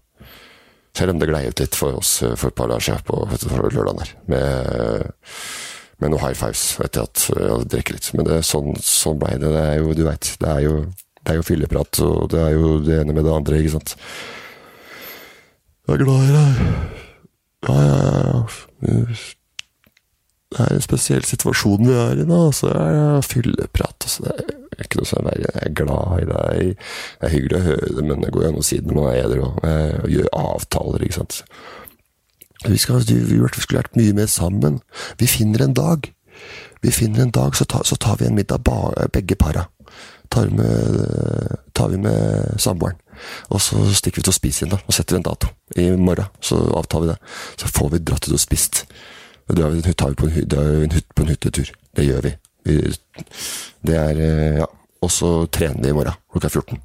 [0.96, 3.70] Selv om det glei ut litt for oss eh, for et par dager siden på
[3.70, 4.14] lørdagen der.
[4.32, 5.20] Med,
[6.00, 8.10] med noen high fives etter at jeg hadde drukket litt.
[8.16, 9.52] Men det, sånn, sånn blei det.
[9.52, 10.76] Det er jo, du veit, det er jo,
[11.20, 13.96] det er jo fylleprat, og det er jo det ene med det andre, ikke sant.
[15.88, 16.64] Jeg er glad i deg.
[17.68, 17.98] Ja, ja,
[18.30, 19.14] ja.
[20.50, 22.38] Det er en spesiell situasjon vi er i nå.
[22.56, 24.06] Så jeg er fylleprat.
[24.06, 24.24] Altså.
[24.26, 25.50] Det er ikke noe sånn verre.
[25.54, 26.86] Jeg er glad i deg.
[27.20, 28.98] Det er hyggelig å høre det, men det går jo an å si det når
[28.98, 31.42] man er edru og Gjør avtaler, ikke sant.
[32.68, 34.80] Vi, skal, vi skulle vært mye mer sammen.
[35.20, 36.10] Vi finner en dag.
[36.80, 38.64] Vi finner en dag, så, ta, så tar vi en middag,
[39.12, 39.66] begge para.
[40.30, 42.98] Tar, med, tar vi med samboeren.
[43.52, 44.80] Og så stikker vi til å spise igjen, da.
[44.86, 45.50] Og setter en dato.
[45.76, 47.16] I morgen så avtar vi det.
[47.60, 48.84] Så får vi dratt ut og spist.
[49.48, 51.72] Da drar vi, tar vi på en, en, hytte, på en hyttetur.
[51.96, 52.36] Det gjør vi.
[52.70, 52.78] vi.
[53.88, 54.22] Det er
[54.60, 54.70] Ja.
[55.00, 56.76] Og så trener vi i morgen klokka 14.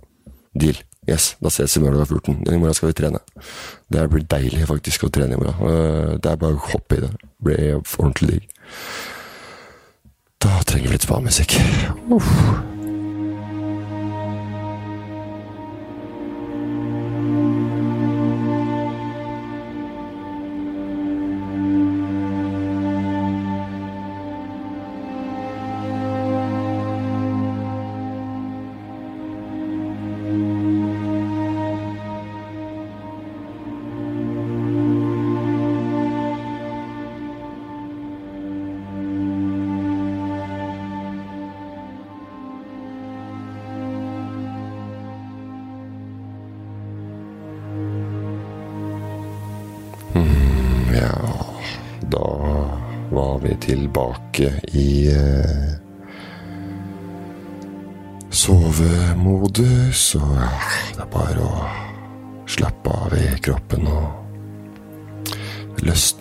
[0.55, 0.77] Deal.
[1.07, 2.39] Yes, da ses vi i morgen da 14.
[2.49, 3.21] I morgen skal vi trene.
[3.93, 5.59] Det blir deilig faktisk å trene i morgen.
[5.69, 7.11] Eh, det er bare å hoppe i det.
[7.21, 8.47] Det blir ordentlig digg.
[10.45, 11.59] Da trenger vi litt spamusikk.
[12.13, 12.31] Uff.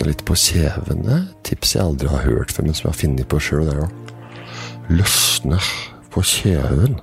[0.09, 1.25] Litt på kjevene.
[1.47, 3.85] Tips jeg aldri har hørt før, men som jeg har funnet på sjøl.
[4.93, 5.61] Løsne
[6.15, 6.99] på kjeven.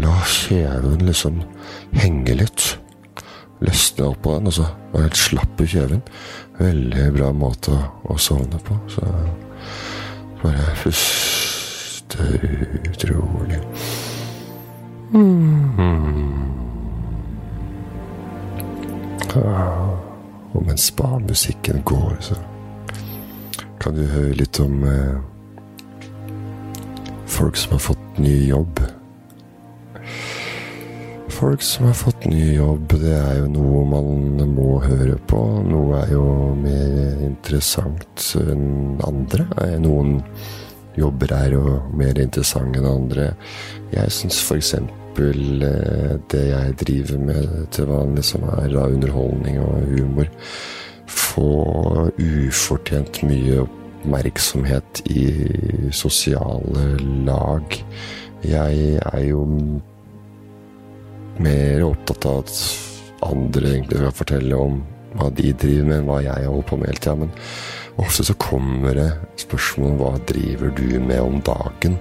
[0.00, 1.42] La kjeven liksom
[2.00, 2.68] henge litt.
[3.60, 6.02] Løsne opp på den, og så være helt slapp i kjeven.
[6.60, 7.80] Veldig bra måte å,
[8.14, 8.78] å sovne på.
[8.92, 9.04] Så
[10.40, 12.30] bare puste
[12.88, 13.60] ut rolig.
[15.12, 15.70] Mm.
[19.36, 19.89] Ah,
[20.52, 22.38] og mens spa-musikken går, så
[23.80, 25.20] kan du høre litt om eh,
[27.30, 28.82] folk som har fått ny jobb.
[31.40, 35.38] Folk som har fått ny jobb, det er jo noe man må høre på.
[35.64, 36.24] Noe er jo
[36.58, 39.46] mer interessant enn andre.
[39.80, 40.18] Noen
[41.00, 43.30] jobber er jo mer interessante enn andre.
[43.94, 44.74] Jeg syns f.eks.
[45.20, 50.30] Eh, det jeg driver med til vanlig, som er da underholdning og humor,
[51.10, 51.50] få
[52.16, 55.24] ufortjent mye oppmerksomhet i
[55.92, 56.86] sosiale
[57.26, 57.76] lag.
[58.46, 59.42] Jeg er jo
[61.40, 62.54] mer opptatt av at
[63.26, 64.80] andre egentlig skal fortelle om
[65.18, 67.18] hva de driver med, enn hva jeg holder på med hele tida.
[67.24, 67.36] Men
[68.00, 69.10] Ofte så kommer det
[69.40, 71.98] spørsmål om hva driver du med om dagen?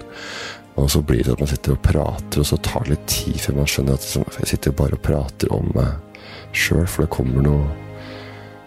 [0.79, 3.39] Og så blir det at man sitter og prater, og så tar det litt tid
[3.43, 6.19] før man skjønner at jeg sitter bare og prater om meg
[6.55, 7.69] sjøl, for det kommer noe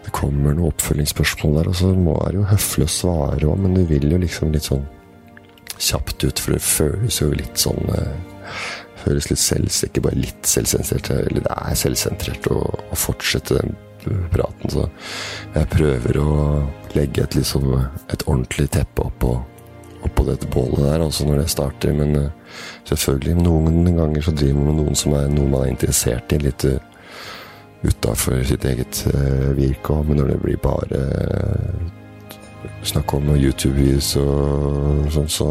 [0.02, 3.76] det kommer noen oppfølgingsspørsmål der, og så må jeg jo høflig å svare òg, men
[3.78, 4.82] du vil jo liksom litt sånn
[5.78, 8.14] kjapt ut, for det føles jo litt sånn eh,
[9.02, 13.72] Føles litt selv, ikke bare litt selvsentrert, eller det er selvsentrert å, å fortsette den
[14.30, 14.84] praten, så
[15.56, 16.34] jeg prøver å
[16.94, 19.32] legge et liksom et ordentlig teppe oppå
[20.07, 21.94] oppå dette bålet der, også når det starter.
[21.96, 22.57] Men uh,
[22.88, 26.40] selvfølgelig, noen ganger så driver man med noen som er noe man er interessert i.
[26.42, 26.78] Litt uh,
[27.82, 30.07] utafor sitt eget uh, virke òg.
[30.09, 35.48] Men når det blir bare uh, snakk om YouTube-videoer og sånn, så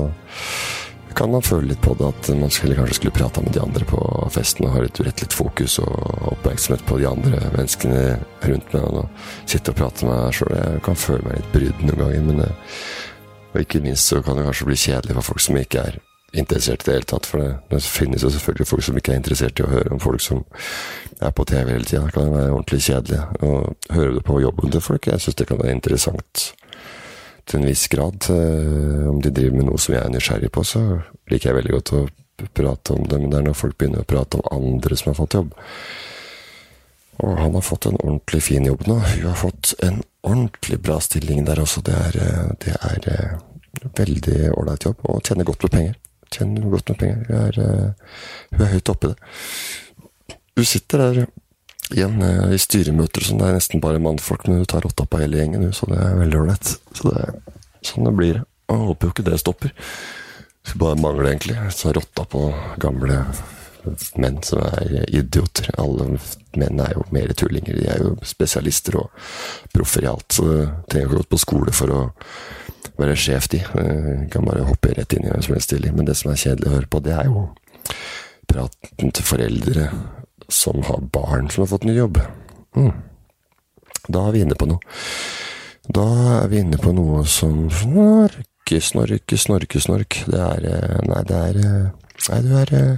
[1.16, 3.86] kan man føle litt på det at man skulle, kanskje skulle prata med de andre
[3.88, 4.00] på
[4.32, 5.92] festen og ha litt rett litt fokus og
[6.32, 8.04] oppmerksomhet på de andre menneskene
[8.48, 8.86] rundt meg.
[8.88, 10.54] Og sitte og prate med meg sjøl.
[10.56, 12.46] Jeg kan føle meg litt brydd noen ganger, men
[13.52, 16.00] og ikke minst så kan det kanskje bli kjedelig for folk som ikke er
[16.32, 17.28] interessert i det hele tatt.
[17.28, 20.02] For det, det finnes jo selvfølgelig folk som ikke er interessert i å høre om
[20.04, 20.44] folk som
[21.20, 22.06] er på TV hele tida.
[22.08, 23.52] Det kan være ordentlig kjedelig å
[23.98, 25.10] høre det på jobben til folk.
[25.12, 26.48] Jeg syns det kan være interessant
[27.50, 28.30] til en viss grad.
[28.32, 30.86] Eh, om de driver med noe som jeg er nysgjerrig på, så
[31.32, 32.06] liker jeg veldig godt å
[32.56, 33.20] prate om det.
[33.20, 35.52] Men det er når folk begynner å prate om andre som har fått jobb.
[37.20, 38.98] Og han har fått en ordentlig fin jobb nå.
[39.00, 41.84] Hun har fått en ordentlig bra stilling der også.
[41.86, 46.00] Det er, eh, det er eh, veldig ålreit jobb, og tjener godt med penger.
[46.32, 47.26] Tjener godt med penger.
[47.28, 48.18] Hun er, eh,
[48.52, 50.38] hun er høyt oppe i det.
[50.58, 51.28] Hun sitter der
[51.92, 52.22] igjen
[52.54, 55.74] i styremøter som det er nesten bare mannfolk, men hun tar rotta på hele gjengen,
[55.76, 56.76] så det er veldig ålreit.
[56.96, 57.12] Så
[57.84, 58.44] sånn det blir.
[58.70, 59.74] Og jeg håper jo ikke det stopper.
[60.64, 61.58] Det bare mangler egentlig.
[61.76, 63.26] Så rotta på gamle
[64.22, 65.70] menn som er idioter.
[65.82, 66.16] Alle
[66.58, 67.78] menn er jo mer tullinger.
[67.78, 69.12] De er jo spesialister og
[69.74, 70.28] proffer i alt.
[70.34, 70.56] Så du
[70.92, 72.02] trenger ikke gått på skole for å
[73.02, 73.62] være sjef, de.
[73.74, 74.28] de.
[74.34, 75.96] kan bare hoppe rett inn i hvem som helst stilling.
[75.98, 77.46] Men det som er kjedelig å høre på, det er jo
[78.52, 79.88] praten til foreldre
[80.52, 82.20] som har barn som har fått ny jobb.
[82.76, 82.92] Mm.
[84.12, 84.82] Da er vi inne på noe.
[85.92, 86.08] Da
[86.42, 90.20] er vi inne på noe som snorke, snorke, snorke, snork.
[90.30, 91.88] Det er eh, Nei, det er eh,
[92.30, 92.92] Nei, du er eh,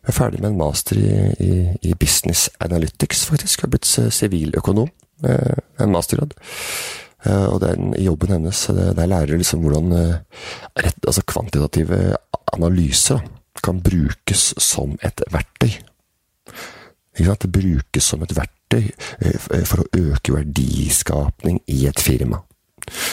[0.00, 1.52] jeg er ferdig med en master i, i,
[1.90, 3.60] i business analytics, faktisk.
[3.60, 4.90] Jeg har blitt siviløkonom.
[5.24, 6.32] Eh, en mastergrad.
[7.24, 10.44] Eh, og den, i jobben hennes der lærer jeg liksom hvordan eh,
[10.80, 12.16] rett, altså kvantitative
[12.54, 13.20] analyser
[13.60, 15.76] kan brukes som et verktøy.
[17.20, 18.86] Det brukes som et verktøy
[19.68, 22.38] for å øke verdiskapning i et firma.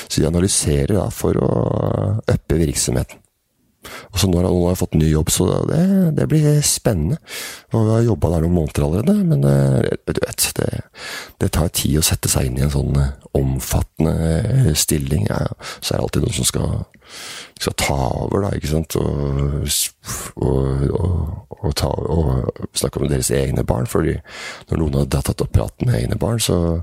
[0.07, 1.49] Så de analyserer da for å
[2.23, 3.19] uppe virksomheten.
[4.11, 5.81] Og så nå har han fått ny jobb, så det,
[6.17, 7.19] det blir spennende.
[7.73, 10.69] Og vi har jobba der noen måneder allerede, men eh, du vet, det,
[11.41, 15.27] det, tar tid å sette seg inn i en sånn eh, omfattende eh, stilling.
[15.29, 15.43] Ja,
[15.79, 16.75] så er det alltid noen som skal,
[17.59, 19.67] skal ta over, da, ikke sant, og,
[20.41, 21.93] og, og, og ta,
[22.77, 23.89] snakke om deres egne barn.
[23.89, 24.17] fordi
[24.71, 26.79] når noen har tatt opp praten med egne barn, så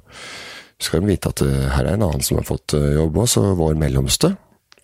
[0.83, 3.79] skal de vite at her er en annen som har fått jobb òg, så vår
[3.81, 4.35] mellomste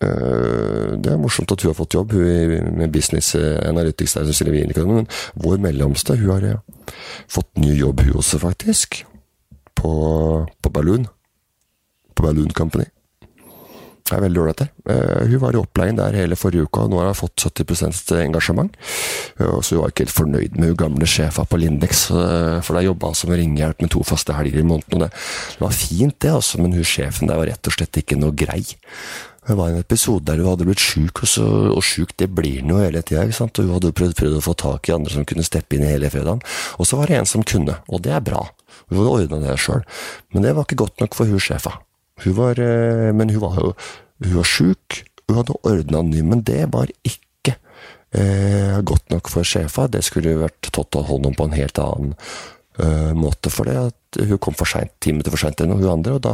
[0.01, 4.17] det er morsomt at hun har fått jobb hun med business eh, analytics.
[4.17, 6.95] Der, men vår mellomste hun har eh,
[7.29, 9.03] fått ny jobb, hun også, faktisk.
[9.77, 9.91] På,
[10.61, 11.05] på Balloon.
[12.15, 12.87] På Balloon Company.
[14.01, 15.27] Det er veldig ålreit der.
[15.29, 18.73] hun var i opplæring der hele forrige uka, og nå har hun fått 70% engasjement.
[19.37, 23.13] så hun var ikke helt fornøyd med hun gamle sjefa på Lindex, for der jobba
[23.13, 25.05] hun som ringehjelp med to faste helger i måneden.
[25.05, 28.19] Det, det var fint, det, altså, men hun sjefen der var rett og slett ikke
[28.19, 28.65] noe grei.
[29.47, 32.75] Det var en episode der hun hadde blitt sjuk, og, og sjuk det blir hun
[32.75, 33.23] jo hele tida.
[33.25, 35.89] Og hun hadde prøvd, prøvd, å få tak i andre som kunne steppe inn i
[35.89, 36.43] hele fredagen.
[36.77, 38.43] Og så var det en som kunne, og det er bra.
[38.91, 39.81] Hun hadde ordna det sjøl.
[40.35, 41.73] Men det var ikke godt nok for hun sjefa.
[42.21, 43.73] Hun var, eh, men hun var jo
[44.21, 47.55] hun var sjuk, hun hadde ordna ny, men det var ikke
[48.13, 49.87] eh, godt nok for sjefa.
[49.89, 52.13] Det skulle vært tatt hånd om på en helt annen
[52.81, 53.77] uh, måte for det.
[53.91, 56.33] At hun kom for sent, ti minutter for seint enn hun andre, og da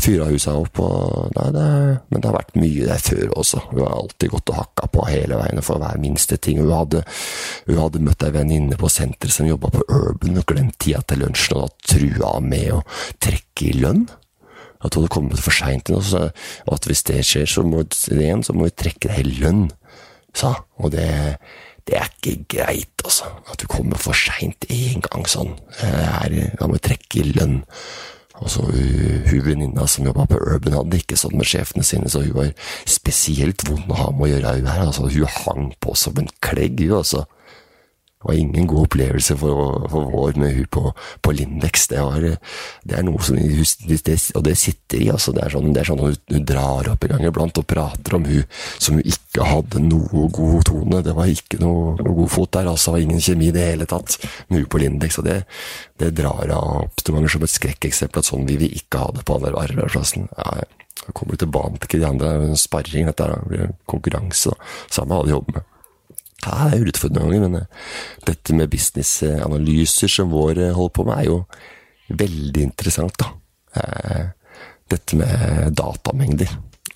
[0.00, 0.80] fyra hun seg opp.
[0.82, 1.66] Og, nei, det,
[2.10, 3.62] men det har vært mye der før også.
[3.70, 6.60] Hun har alltid gått og hakka på hele veien for hver minste ting.
[6.62, 7.04] Hun hadde,
[7.68, 11.22] hun hadde møtt ei venninne på senteret som jobba på Urban og glemt tida til
[11.24, 12.84] lunsjen, og da trua med å
[13.22, 14.06] trekke i lønn.
[14.84, 18.44] At hun hadde kommet for seint inn, og at hvis det skjer, så må, igjen,
[18.44, 19.66] så må vi trekke det hele lønn,
[20.36, 20.52] sa
[20.84, 21.08] Og det
[21.86, 23.30] det er ikke greit, altså.
[23.46, 25.54] At du kommer for seint en gang sånn.
[25.78, 27.60] Da må vi trekke i lønn.
[28.36, 32.20] Og så Hun venninna som jobba på Urban, hadde ikke sånn med sjefene sine, så
[32.26, 32.50] hun var
[32.84, 34.58] spesielt vond å ha med å gjøre.
[34.58, 37.24] Hun her, altså, hun hang på som en klegg, hun, altså.
[38.26, 40.82] Var ingen god opplevelse for, for vår med hun på,
[41.22, 41.86] på Lindex.
[41.92, 42.24] Det, var,
[42.82, 45.34] det er noe som det, Og det sitter i, altså.
[45.36, 48.18] Det er sånn, det er sånn hun, hun drar opp en gang iblant og prater
[48.18, 48.42] om hun
[48.82, 51.02] som hun ikke hadde noe god tone.
[51.06, 52.96] Det var ikke noe, noe god fot der, altså.
[52.98, 54.18] Ingen kjemi i det hele tatt
[54.48, 55.20] med hun på Lindex.
[55.22, 55.38] Og det,
[56.02, 59.38] det drar av Stavanger som et skrekkeksempel at sånn vil vi ikke ha det på
[59.38, 60.28] andre arbeidsplassen.
[60.34, 60.66] Ja,
[61.06, 64.54] jeg kommer tilbake til de andre, sparring, dette blir konkurranse.
[64.90, 65.72] Samme hva de jobber med.
[66.44, 67.90] Ja, det er utfordrende, ganger, men eh,
[68.28, 73.32] dette med businessanalyser som vår eh, holder på med, er jo veldig interessant, da.
[73.80, 74.24] Eh,
[74.86, 76.52] dette med datamengder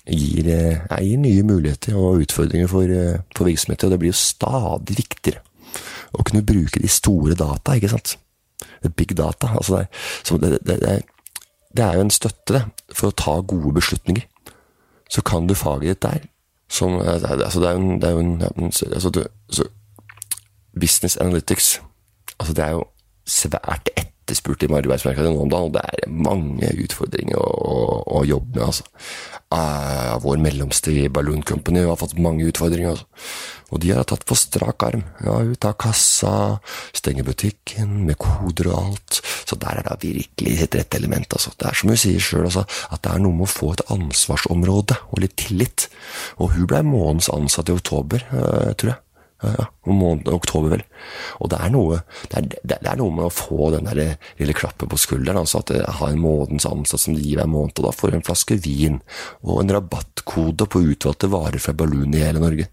[0.07, 2.93] gir, gir nye muligheter og utfordringer for,
[3.35, 5.41] for virksomheter, og det blir jo stadig viktigere
[6.15, 8.15] å kunne bruke de store data, ikke sant.
[8.97, 9.51] Big data.
[9.57, 9.83] Altså
[10.41, 10.95] det, det, det,
[11.71, 12.63] det, er jo en støtte, det,
[12.95, 14.25] for å ta gode beslutninger.
[15.11, 16.27] Så kan du faget ditt der,
[16.71, 18.41] som altså Det er jo en, det er jo en
[18.71, 19.67] altså du, altså
[20.79, 21.81] Business Analytics
[22.39, 22.85] altså Det er jo
[23.27, 28.23] svært etterspurt i arbeidsmarkedet nå om dagen, og det er mange utfordringer å, å, å
[28.25, 28.63] jobbe med.
[28.65, 28.83] altså.
[29.51, 32.93] Uh, vår mellomste i Balloon Company har fått mange utfordringer.
[32.95, 33.07] Også.
[33.71, 35.03] Og de har tatt på strak arm.
[35.23, 36.33] Ja, ut av kassa,
[36.95, 39.21] stenge butikken med koder og alt.
[39.47, 41.35] Så der er det virkelig et rett element.
[41.35, 41.53] Altså.
[41.55, 43.85] Det er som hun sier sjøl, altså, at det er noe med å få et
[43.91, 45.87] ansvarsområde og litt tillit.
[46.39, 48.99] Og hun blei månedens ansatt i oktober, uh, tror jeg
[49.41, 50.83] ja, om Måned, oktober, vel.
[51.41, 54.55] Og det er, noe, det, er, det er, noe, med å få den der lille
[54.57, 55.41] klappen på skulderen.
[55.41, 58.11] altså At jeg har en månedens ansatt som de gir hver måned, og da får
[58.11, 58.99] du en flaske vin
[59.41, 62.69] og en rabattkode på utvalgte varer fra Balloon i hele Norge.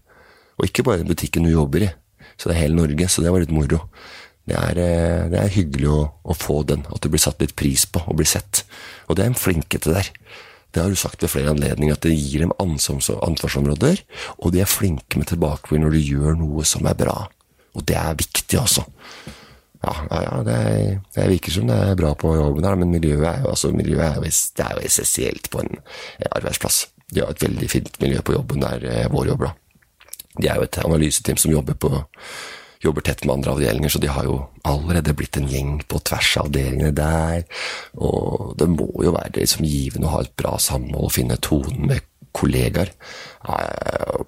[0.59, 1.91] Og ikke bare den butikken du jobber i,
[2.37, 3.09] så det er hele Norge.
[3.09, 3.85] Så det var litt moro.
[4.49, 7.55] Det er, eh, det er hyggelig å, å, få den, at det blir satt litt
[7.59, 8.63] pris på og blir sett.
[9.07, 10.09] Og det er en flinkete der.
[10.69, 14.03] Det har du sagt ved flere anledninger, at det gir dem ansvarsområder,
[14.37, 17.15] og de er flinke med tilbakemelding når du gjør noe som er bra.
[17.77, 18.85] Og det er viktig, altså.
[19.79, 22.93] Ja, ja, ja det, er, det, virker som det er bra på jobben her, men
[22.93, 25.81] miljøet er jo, altså, miljøet er jo, det er jo essensielt på en
[26.29, 26.83] arbeidsplass.
[27.09, 29.55] De har et veldig fint miljø på jobben der eh, vår jobber, da.
[30.39, 31.89] De er jo et analyseteam som jobber på
[32.83, 36.29] jobber tett med andre avdelinger, så de har jo allerede blitt en gjeng på tvers
[36.39, 37.43] av avdelingene der.
[37.99, 41.89] Og det må jo være liksom givende å ha et bra samhold og finne tonen
[41.91, 42.93] med kollegaer.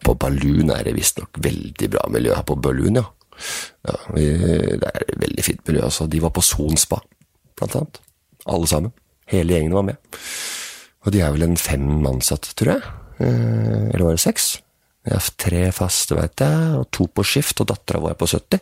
[0.04, 3.06] På Balloon er det visstnok veldig bra miljø her på Balloon, ja.
[3.88, 3.99] ja.
[4.16, 5.86] Det er et veldig fint miljø.
[5.88, 6.10] altså.
[6.12, 6.99] De var på Sonspa,
[7.60, 8.02] blant annet.
[8.52, 8.95] Alle sammen.
[9.32, 10.20] Hele gjengen var med.
[11.06, 12.97] Og de er vel en fem ansatte, tror jeg.
[13.22, 14.58] Eh, eller var det seks?
[15.08, 18.30] Jeg har tre faste, veit jeg, og to på skift, og dattera vår er på
[18.30, 18.62] 70.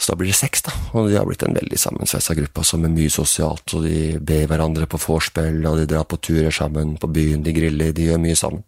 [0.00, 0.72] Så da blir det seks, da.
[0.96, 4.48] Og de har blitt en veldig sammensveisa gruppe, Som med mye sosialt, og de ber
[4.50, 8.22] hverandre på vorspiel, og de drar på turer sammen på byen, de griller, de gjør
[8.24, 8.64] mye sammen.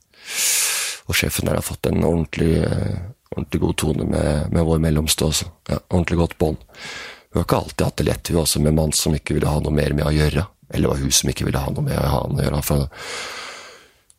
[1.07, 3.01] Og sjefen der har fått en ordentlig, eh,
[3.31, 5.49] ordentlig god tone med, med vår mellomste også.
[5.68, 6.57] Ja, ordentlig godt bånd.
[7.31, 9.61] Hun har ikke alltid hatt det lett, hun også, med mann som ikke ville ha
[9.61, 10.47] noe mer med å gjøre.
[10.74, 12.62] Eller var hun som ikke ville ha noe med å ha å gjøre.
[12.66, 12.89] For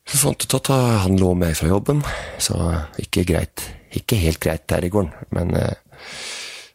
[0.07, 0.69] så fant ut at
[1.03, 2.03] han lå med fra jobben,
[2.39, 2.57] så
[3.01, 3.63] ikke greit.
[3.97, 5.79] Ikke helt greit der i gården, men eh,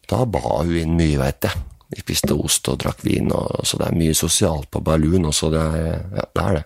[0.09, 1.61] da ba hun inn mye, veit jeg.
[1.93, 5.49] Vi spiste ost og drakk vin, og, så det er mye sosialt på Balloon også.
[5.53, 6.63] Det er, ja, det er det.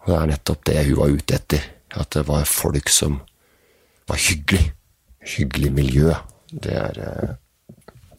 [0.00, 1.66] Og det er nettopp det hun var ute etter.
[1.98, 3.18] At det var folk som
[4.10, 4.70] var hyggelig.
[5.34, 6.14] Hyggelig miljø.
[6.50, 7.34] Det er, eh,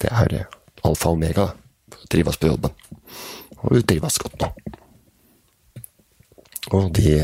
[0.04, 1.48] det er eh, alfa og omega.
[2.12, 2.76] Trives på jobben.
[3.62, 4.52] Og hun trives godt nå.
[6.70, 7.16] Og de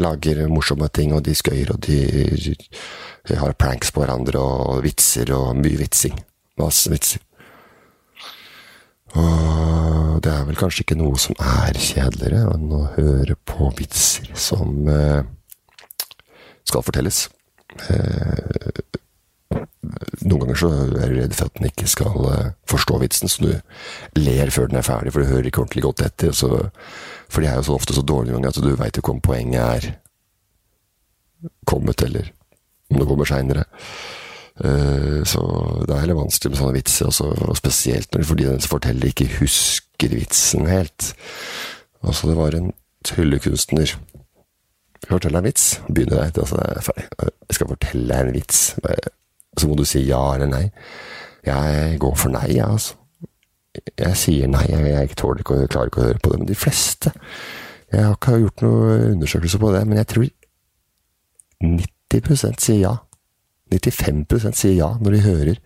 [0.00, 2.56] lager morsomme ting, og de skøyer, og de,
[3.28, 6.16] har pranks på hverandre, og vitser, og mye vitsing.
[6.56, 7.20] Masse vitser.
[9.16, 14.28] Og det er vel kanskje ikke noe som er kjedeligere enn å høre på vitser
[14.36, 15.22] som eh,
[16.66, 17.26] skal fortelles.
[17.88, 18.82] Eh,
[19.50, 23.44] noen ganger så er du redd for at den ikke skal eh, forstå vitsen, så
[23.44, 26.34] du ler før den er ferdig, for du hører ikke ordentlig godt etter.
[26.36, 26.50] Så,
[27.30, 29.62] for de er jo så ofte så dårlige ganger at du veit ikke om poenget
[29.62, 29.90] er
[31.68, 32.32] kommet, eller
[32.90, 33.66] om det kommer seinere.
[34.56, 35.42] Uh, så
[35.84, 39.12] det er heller vanskelig med sånne vitser, også, og spesielt når fordi den som forteller,
[39.12, 41.12] ikke husker vitsen helt.
[42.02, 42.72] Altså, det var en
[43.06, 43.98] tryllekunstner
[45.06, 45.64] Fortell deg en vits.
[45.86, 46.90] Begynner der, altså.
[46.96, 48.62] Jeg skal fortelle deg en vits.
[49.56, 50.64] Så må du si ja eller nei.
[51.46, 52.96] Jeg går for nei, jeg, altså.
[53.98, 56.38] Jeg sier nei, jeg, jeg tåler ikke og klarer ikke å høre på det.
[56.40, 57.12] Men de fleste
[57.92, 60.24] Jeg har ikke gjort noen undersøkelser på det, men jeg tror
[61.62, 62.94] 90% sier ja.
[63.72, 65.56] 95% sier ja når de hører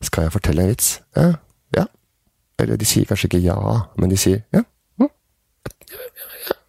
[0.00, 1.32] 'Skal jeg fortelle en vits?' Ja.
[1.76, 1.84] ja.
[2.58, 3.56] Eller de sier kanskje ikke ja,
[3.98, 4.62] men de sier ja.
[4.98, 5.08] Mm.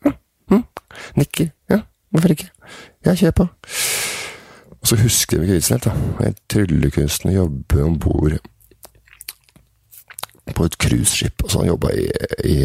[0.05, 0.11] ja,
[0.51, 0.63] mm.
[1.15, 1.49] Nikker.
[1.69, 1.79] Ja,
[2.11, 2.49] hvorfor ikke?
[3.05, 3.47] Ja, kjør på.
[4.81, 6.27] Og så husker jeg ikke vitsen helt, da.
[6.27, 8.37] En tryllekunstner jobber om bord
[10.55, 11.43] på et cruiseskip.
[11.47, 12.07] Så han jobba i,
[12.49, 12.57] i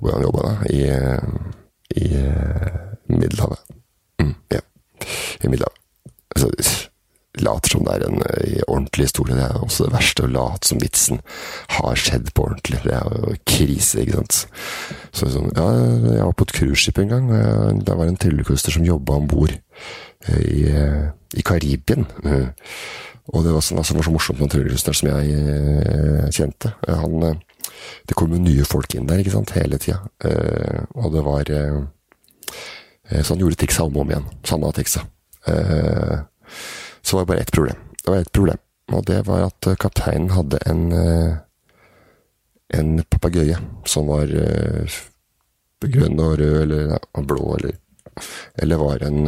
[0.00, 0.54] Hvor han jobba da?
[0.70, 0.82] I,
[1.96, 2.08] i
[3.08, 3.58] Middelhavet.
[4.20, 4.60] Mm, ja.
[5.44, 5.80] I Middelhavet.
[6.36, 6.50] Så
[7.40, 9.36] later som det er en uh, ordentlig historie.
[9.36, 11.20] Det er også det verste, å late som vitsen
[11.76, 12.80] har skjedd på ordentlig.
[12.84, 14.38] Det er jo krise, ikke sant.
[15.12, 15.66] Så sånn, ja,
[16.16, 17.32] jeg var på et cruiseskip en gang.
[17.84, 19.56] Det var en tryllekunstner som jobba om bord
[20.34, 22.06] i, uh, i Karibien.
[23.26, 26.70] og det var, sånn, altså, var så morsomt med en som jeg kjente.
[26.86, 27.40] Han,
[28.06, 29.98] det kom jo nye folk inn der, ikke sant, hele tida.
[30.94, 31.50] og det var
[33.10, 34.30] Så han gjorde trikset om og om igjen.
[34.46, 35.02] Samme trikset.
[37.02, 37.76] Så var det bare ett problem.
[38.04, 38.58] Det var ett problem,
[38.92, 41.36] og det var at eh, kapteinen hadde en eh,
[42.74, 44.30] en papegøye som var
[45.86, 47.76] grønn og rød eller blå, eller
[48.58, 49.26] Eller var en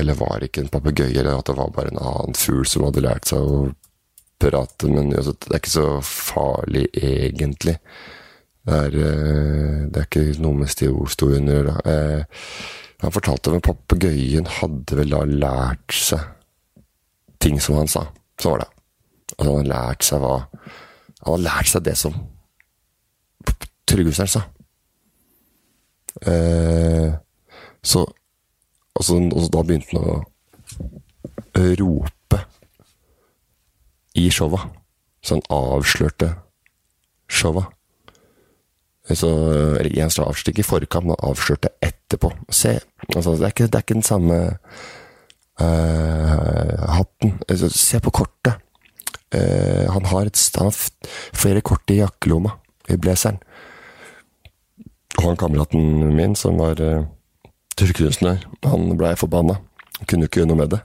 [0.00, 3.04] Eller var ikke en papegøye, eller at det var bare en annen fugl som hadde
[3.04, 3.60] lært seg å
[4.42, 4.90] prate.
[4.92, 7.78] Men altså, det er ikke så farlig, egentlig.
[8.66, 11.76] Det er, uh, det er ikke noe med historien å gjøre.
[11.86, 12.48] Uh,
[13.04, 16.32] han fortalte om at papegøyen hadde vel da lært seg
[17.42, 18.06] ting som han sa.
[18.40, 18.70] Så var det.
[19.36, 22.16] Altså han hadde lært seg hva Han hadde lært seg det som
[23.86, 24.40] Trygghuseren sa.
[26.26, 27.12] Eh,
[27.86, 28.02] så
[28.96, 30.16] altså, og da begynte han å
[31.80, 32.42] rope
[34.16, 34.66] i showa.
[35.22, 36.32] Så han avslørte
[37.28, 37.66] showa.
[39.06, 39.28] Så,
[39.78, 42.32] eller én avstikk i forkant, men avslørte etterpå.
[42.50, 42.74] Se,
[43.14, 44.38] altså, det, er ikke, det er ikke den samme
[45.62, 47.36] uh, hatten.
[47.46, 48.62] Altså, se på kortet.
[49.34, 50.72] Uh, han, har et, han
[51.34, 52.56] flere kort i jakkelomma,
[52.90, 53.38] i blazeren.
[55.16, 57.06] Og han kameraten min, som var uh,
[57.76, 59.58] tørrkunstner, han blei forbanna.
[60.04, 60.82] Kunne ikke gjøre noe med det.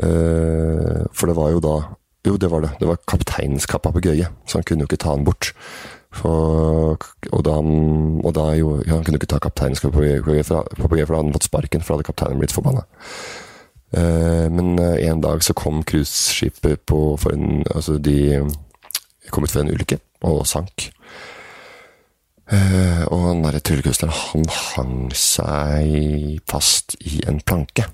[0.00, 1.78] Uh, for det var jo da
[2.24, 2.74] Jo, det var det.
[2.76, 5.54] Det var kapteinens papegøye, så han kunne jo ikke ta den bort.
[6.12, 6.98] For,
[7.32, 11.16] og da, og da jo, ja, Han kunne ikke ta kapteinens papegøye, for da hadde
[11.16, 12.84] han fått sparken, for da hadde kapteinen blitt forbanna.
[13.96, 18.44] Uh, men uh, en dag så kom cruiseskipet på for en Altså, de
[19.30, 20.90] kom ut for en ulykke og sank.
[22.50, 27.86] Uh, og den derre tryllekunstneren, han hang seg fast i en planke.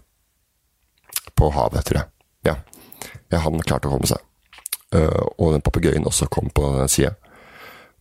[1.36, 2.08] På havet, tror jeg.
[2.48, 2.56] Ja.
[3.34, 4.22] ja han klarte å komme seg.
[4.96, 7.10] og den papegøyen også kom på den sida.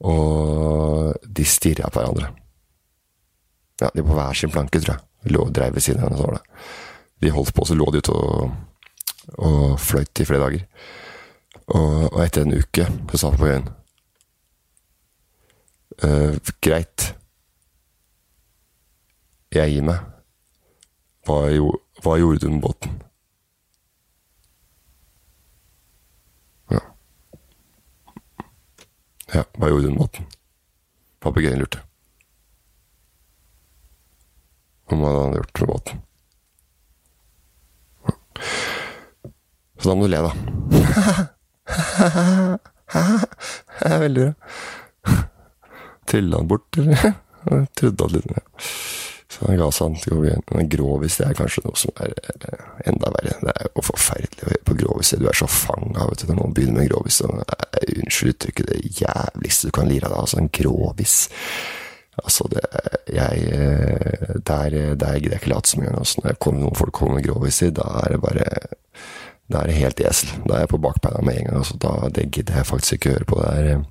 [0.05, 2.29] Og de stirra på hverandre.
[3.81, 5.33] Ja, de på hver sin planke, tror jeg.
[5.35, 6.39] Lå dreiv ved siden av henne.
[7.21, 8.51] De holdt på, så lå de ute og,
[9.35, 10.67] og fløyt i flere dager.
[11.65, 13.67] Og, og etter en uke så sa papegøyen
[16.03, 17.15] uh, Greit.
[19.55, 19.99] Jeg gir meg.
[21.25, 21.37] Hva,
[22.03, 22.97] hva gjorde du med båten?
[26.69, 26.81] Ja,
[29.33, 30.27] Ja, hva gjorde du med båten?
[31.23, 31.81] Papegøyen lurte.
[34.91, 36.03] Hva hadde han gjort med båten?
[39.79, 40.31] Så da må du le, da.
[44.05, 44.33] Veldig bra.
[46.09, 47.13] Trilla han bort, eller?
[47.45, 48.45] Jeg trodde at litt ja.
[49.35, 49.97] Så han ga seg
[50.53, 53.35] Men Grovis det er kanskje noe som er eh, enda verre.
[53.41, 55.15] Det er jo forferdelig å høre på grovis.
[55.19, 57.19] Du er så fanga vet du, når noen med grovis.
[57.21, 60.21] Så, unnskyld uttrykket, det jævligste du kan lire av deg.
[60.21, 61.17] Altså, en grovis.
[62.21, 62.63] Altså, det
[63.11, 65.99] Jeg eh, Der, der gidder jeg ikke late som engang.
[65.99, 68.47] Altså, når kommer, noen folk kommer med groviser, da er det bare
[69.51, 70.31] Da er det helt esel.
[70.45, 71.59] Da er jeg på bakbeina med en gang.
[71.63, 73.41] Altså, da, det gidder jeg faktisk ikke høre på.
[73.41, 73.83] Det er eh,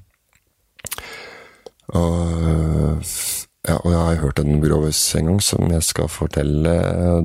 [1.89, 3.05] og
[3.65, 6.73] ja, og jeg har hørt en grovis en gang som jeg skal fortelle.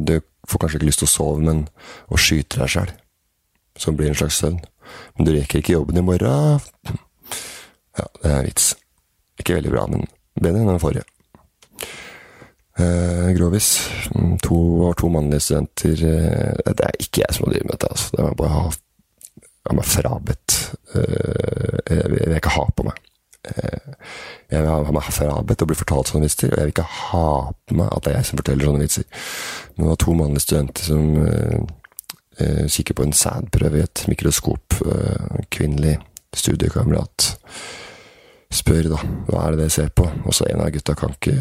[0.08, 1.66] Du får kanskje ikke lyst til å sove, men
[2.08, 2.94] å skyte deg sjæl.
[3.80, 4.62] Som blir en slags søvn.
[5.18, 6.64] Men du rekker ikke jobben i morgen.
[8.00, 8.72] Ja, det er vits.
[9.40, 10.08] Ikke veldig bra, men
[10.40, 11.04] bedre enn den forrige.
[12.80, 13.74] Eh, grovis.
[14.46, 14.60] To,
[14.96, 17.92] to mannlige studenter eh, Det er ikke jeg som må drive med dette.
[17.92, 18.14] Altså.
[18.16, 18.70] Det er bare å
[19.68, 20.60] ha meg frabedt.
[20.96, 23.09] Eh, jeg vil ikke ha på meg.
[23.48, 23.94] Eh,
[24.52, 27.28] jeg vil ha meg frabedt å bli fortalt sånne vitser, og jeg vil ikke ha
[27.70, 29.06] på meg at det er jeg som forteller sånne vitser.
[29.76, 31.62] Men det var to mannlige studenter som uh,
[32.42, 34.80] uh, kikker på en sædprøve i et mikroskop.
[34.84, 35.96] Uh, kvinnelig
[36.36, 37.32] studiekamerat
[38.54, 41.38] spør da hva er det dere ser på, og så en av gutta kan ikke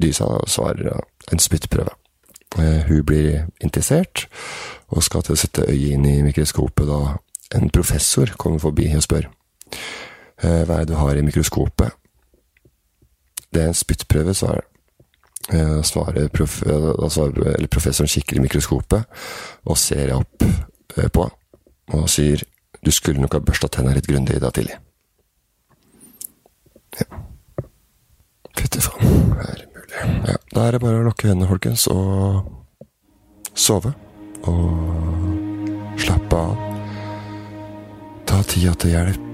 [0.00, 0.96] dy seg og svarer
[1.30, 1.92] en spyttprøve.
[2.88, 4.26] hun blir interessert,
[4.88, 7.18] og skal til å sette øyet inn i mikroskopet da
[7.54, 9.28] en professor kommer forbi og spør.
[10.42, 11.96] Eh, hva er det du har i mikroskopet?
[13.50, 14.66] Det er en spyttprøve, svarer
[15.52, 16.62] eh, svarer prof,
[17.08, 19.04] svarer, eller professoren kikker i mikroskopet
[19.64, 21.26] og ser opp eh, på
[21.90, 22.42] og sier
[22.84, 24.76] du skulle nok ha børsta tenna litt grundig i dag tidlig.
[27.00, 27.18] Ja.
[28.56, 30.04] Fytti faen, er det mulig?
[30.30, 32.46] Ja, da er det bare å lukke øynene, folkens, og
[33.52, 33.92] sove.
[34.48, 36.68] Og slappe av.
[38.30, 39.29] Ta tida til hjelp.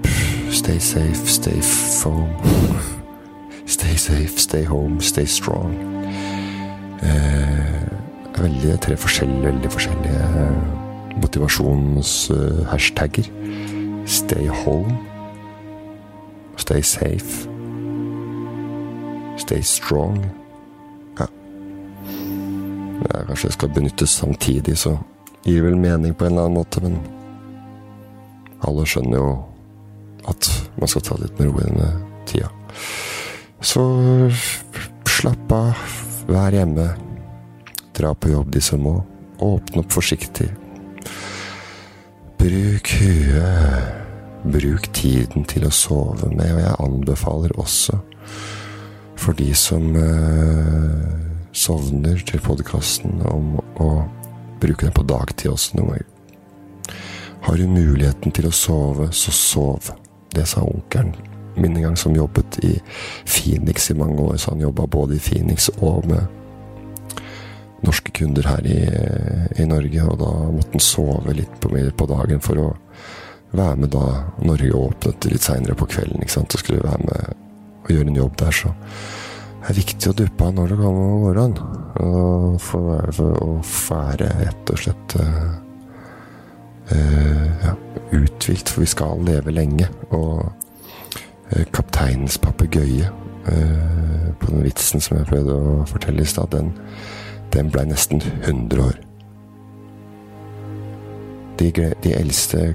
[0.51, 2.29] Stay safe, stay foam.
[3.65, 5.75] Stay safe, stay home, stay strong.
[7.01, 7.87] Eh,
[8.41, 10.55] veldig, tre forskjellige, veldig forskjellige
[11.21, 13.23] motivasjonshashtagger.
[14.05, 14.97] Stay home.
[16.57, 17.49] Stay safe.
[19.37, 20.25] Stay strong.
[21.19, 21.25] Ja.
[23.13, 23.23] ja.
[23.27, 24.97] Kanskje det skal benyttes samtidig, så
[25.43, 26.97] gir vel mening på en eller annen måte, men
[28.63, 29.43] alle skjønner jo
[30.27, 31.89] at man skal ta litt med ro i denne
[32.29, 32.49] tida.
[33.61, 33.83] Så
[35.07, 35.85] slapp av,
[36.29, 36.87] vær hjemme,
[37.97, 38.95] dra på jobb de som må,
[39.41, 40.49] åpne opp forsiktig.
[42.37, 43.95] Bruk huet,
[44.47, 47.97] bruk tiden til å sove med, og jeg anbefaler også
[49.17, 51.07] for de som eh,
[51.57, 53.89] sovner til podkasten, om å
[54.61, 56.13] bruke den på dagtid også noen ganger.
[57.47, 59.89] Har du muligheten til å sove, så sov.
[60.35, 61.15] Det sa onkelen
[61.57, 62.75] min en gang, som jobbet i
[63.25, 64.37] Phoenix i mange år.
[64.37, 66.25] Så han jobba både i Phoenix og med
[67.85, 68.79] norske kunder her i,
[69.61, 70.03] i Norge.
[70.03, 72.67] Og da måtte han sove litt på, på dagen for å
[73.57, 74.05] være med da
[74.43, 76.21] Norge åpnet litt seinere på kvelden.
[76.21, 77.33] ikke sant, Og skulle være med
[77.87, 78.73] og gjøre en jobb der, så
[79.57, 81.57] det er viktig å duppe av når det om morgenen.
[82.03, 85.55] Og få være rett og slett uh,
[86.91, 87.73] ja,
[88.13, 89.89] uthvilt, for vi skal leve lenge.
[90.09, 90.45] Og
[91.51, 93.09] uh, kapteinens papegøye,
[94.39, 96.73] på den vitsen som jeg prøvde å fortelle i stad, den,
[97.53, 98.97] den blei nesten 100 år.
[101.59, 101.69] De,
[102.03, 102.73] de eldste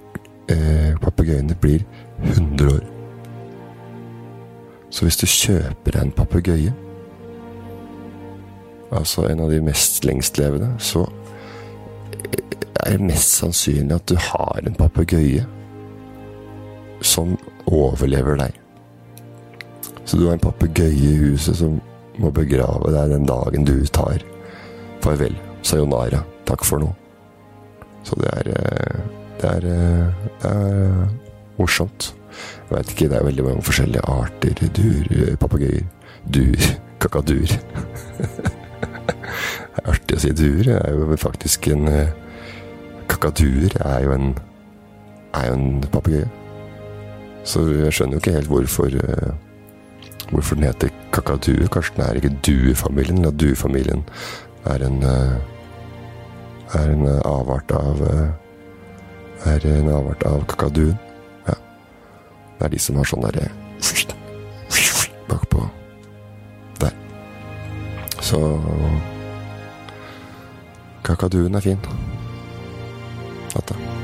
[1.04, 1.84] papegøyene blir
[2.24, 2.80] 100 år.
[4.92, 6.72] Så hvis du kjøper en papegøye,
[8.92, 11.06] altså en av de mest lengstlevende, så
[12.80, 15.44] er mest sannsynlig at du har en papegøye
[17.04, 18.58] som overlever deg.
[20.04, 21.78] Så du har en papegøye i huset som
[22.20, 24.22] må begrave deg den dagen du tar
[25.02, 25.34] farvel.
[25.62, 26.22] Sayonara.
[26.46, 26.90] Takk for nå.
[28.06, 29.02] Så det er eh,
[29.42, 31.08] Det er, eh, det er
[31.58, 32.12] morsomt.
[32.70, 34.60] Jeg vet ikke, det er veldig mange forskjellige arter.
[34.76, 35.86] Dur, papegøyer.
[36.34, 36.66] Dur.
[37.02, 37.46] Kakadur.
[39.72, 40.62] det er artig å si duer.
[40.68, 42.12] Det er jo faktisk en eh,
[43.22, 44.38] Kakaduer er jo en
[45.34, 46.28] er jo en papegøye.
[47.44, 49.30] Så jeg skjønner jo ikke helt hvorfor uh,
[50.32, 51.68] hvorfor den heter kakadue.
[51.68, 54.02] Kanskje den er ikke duefamilien, eller duefamilien
[54.64, 55.38] er en uh,
[56.74, 58.02] er en avart av
[59.46, 60.98] er en avart av kakaduen.
[61.46, 61.54] Ja.
[62.58, 63.46] Det er de som har sånn derre
[65.30, 65.68] bakpå
[66.82, 66.98] der.
[68.18, 68.42] Så
[71.06, 71.86] kakaduen er fin.
[73.52, 74.01] 好的。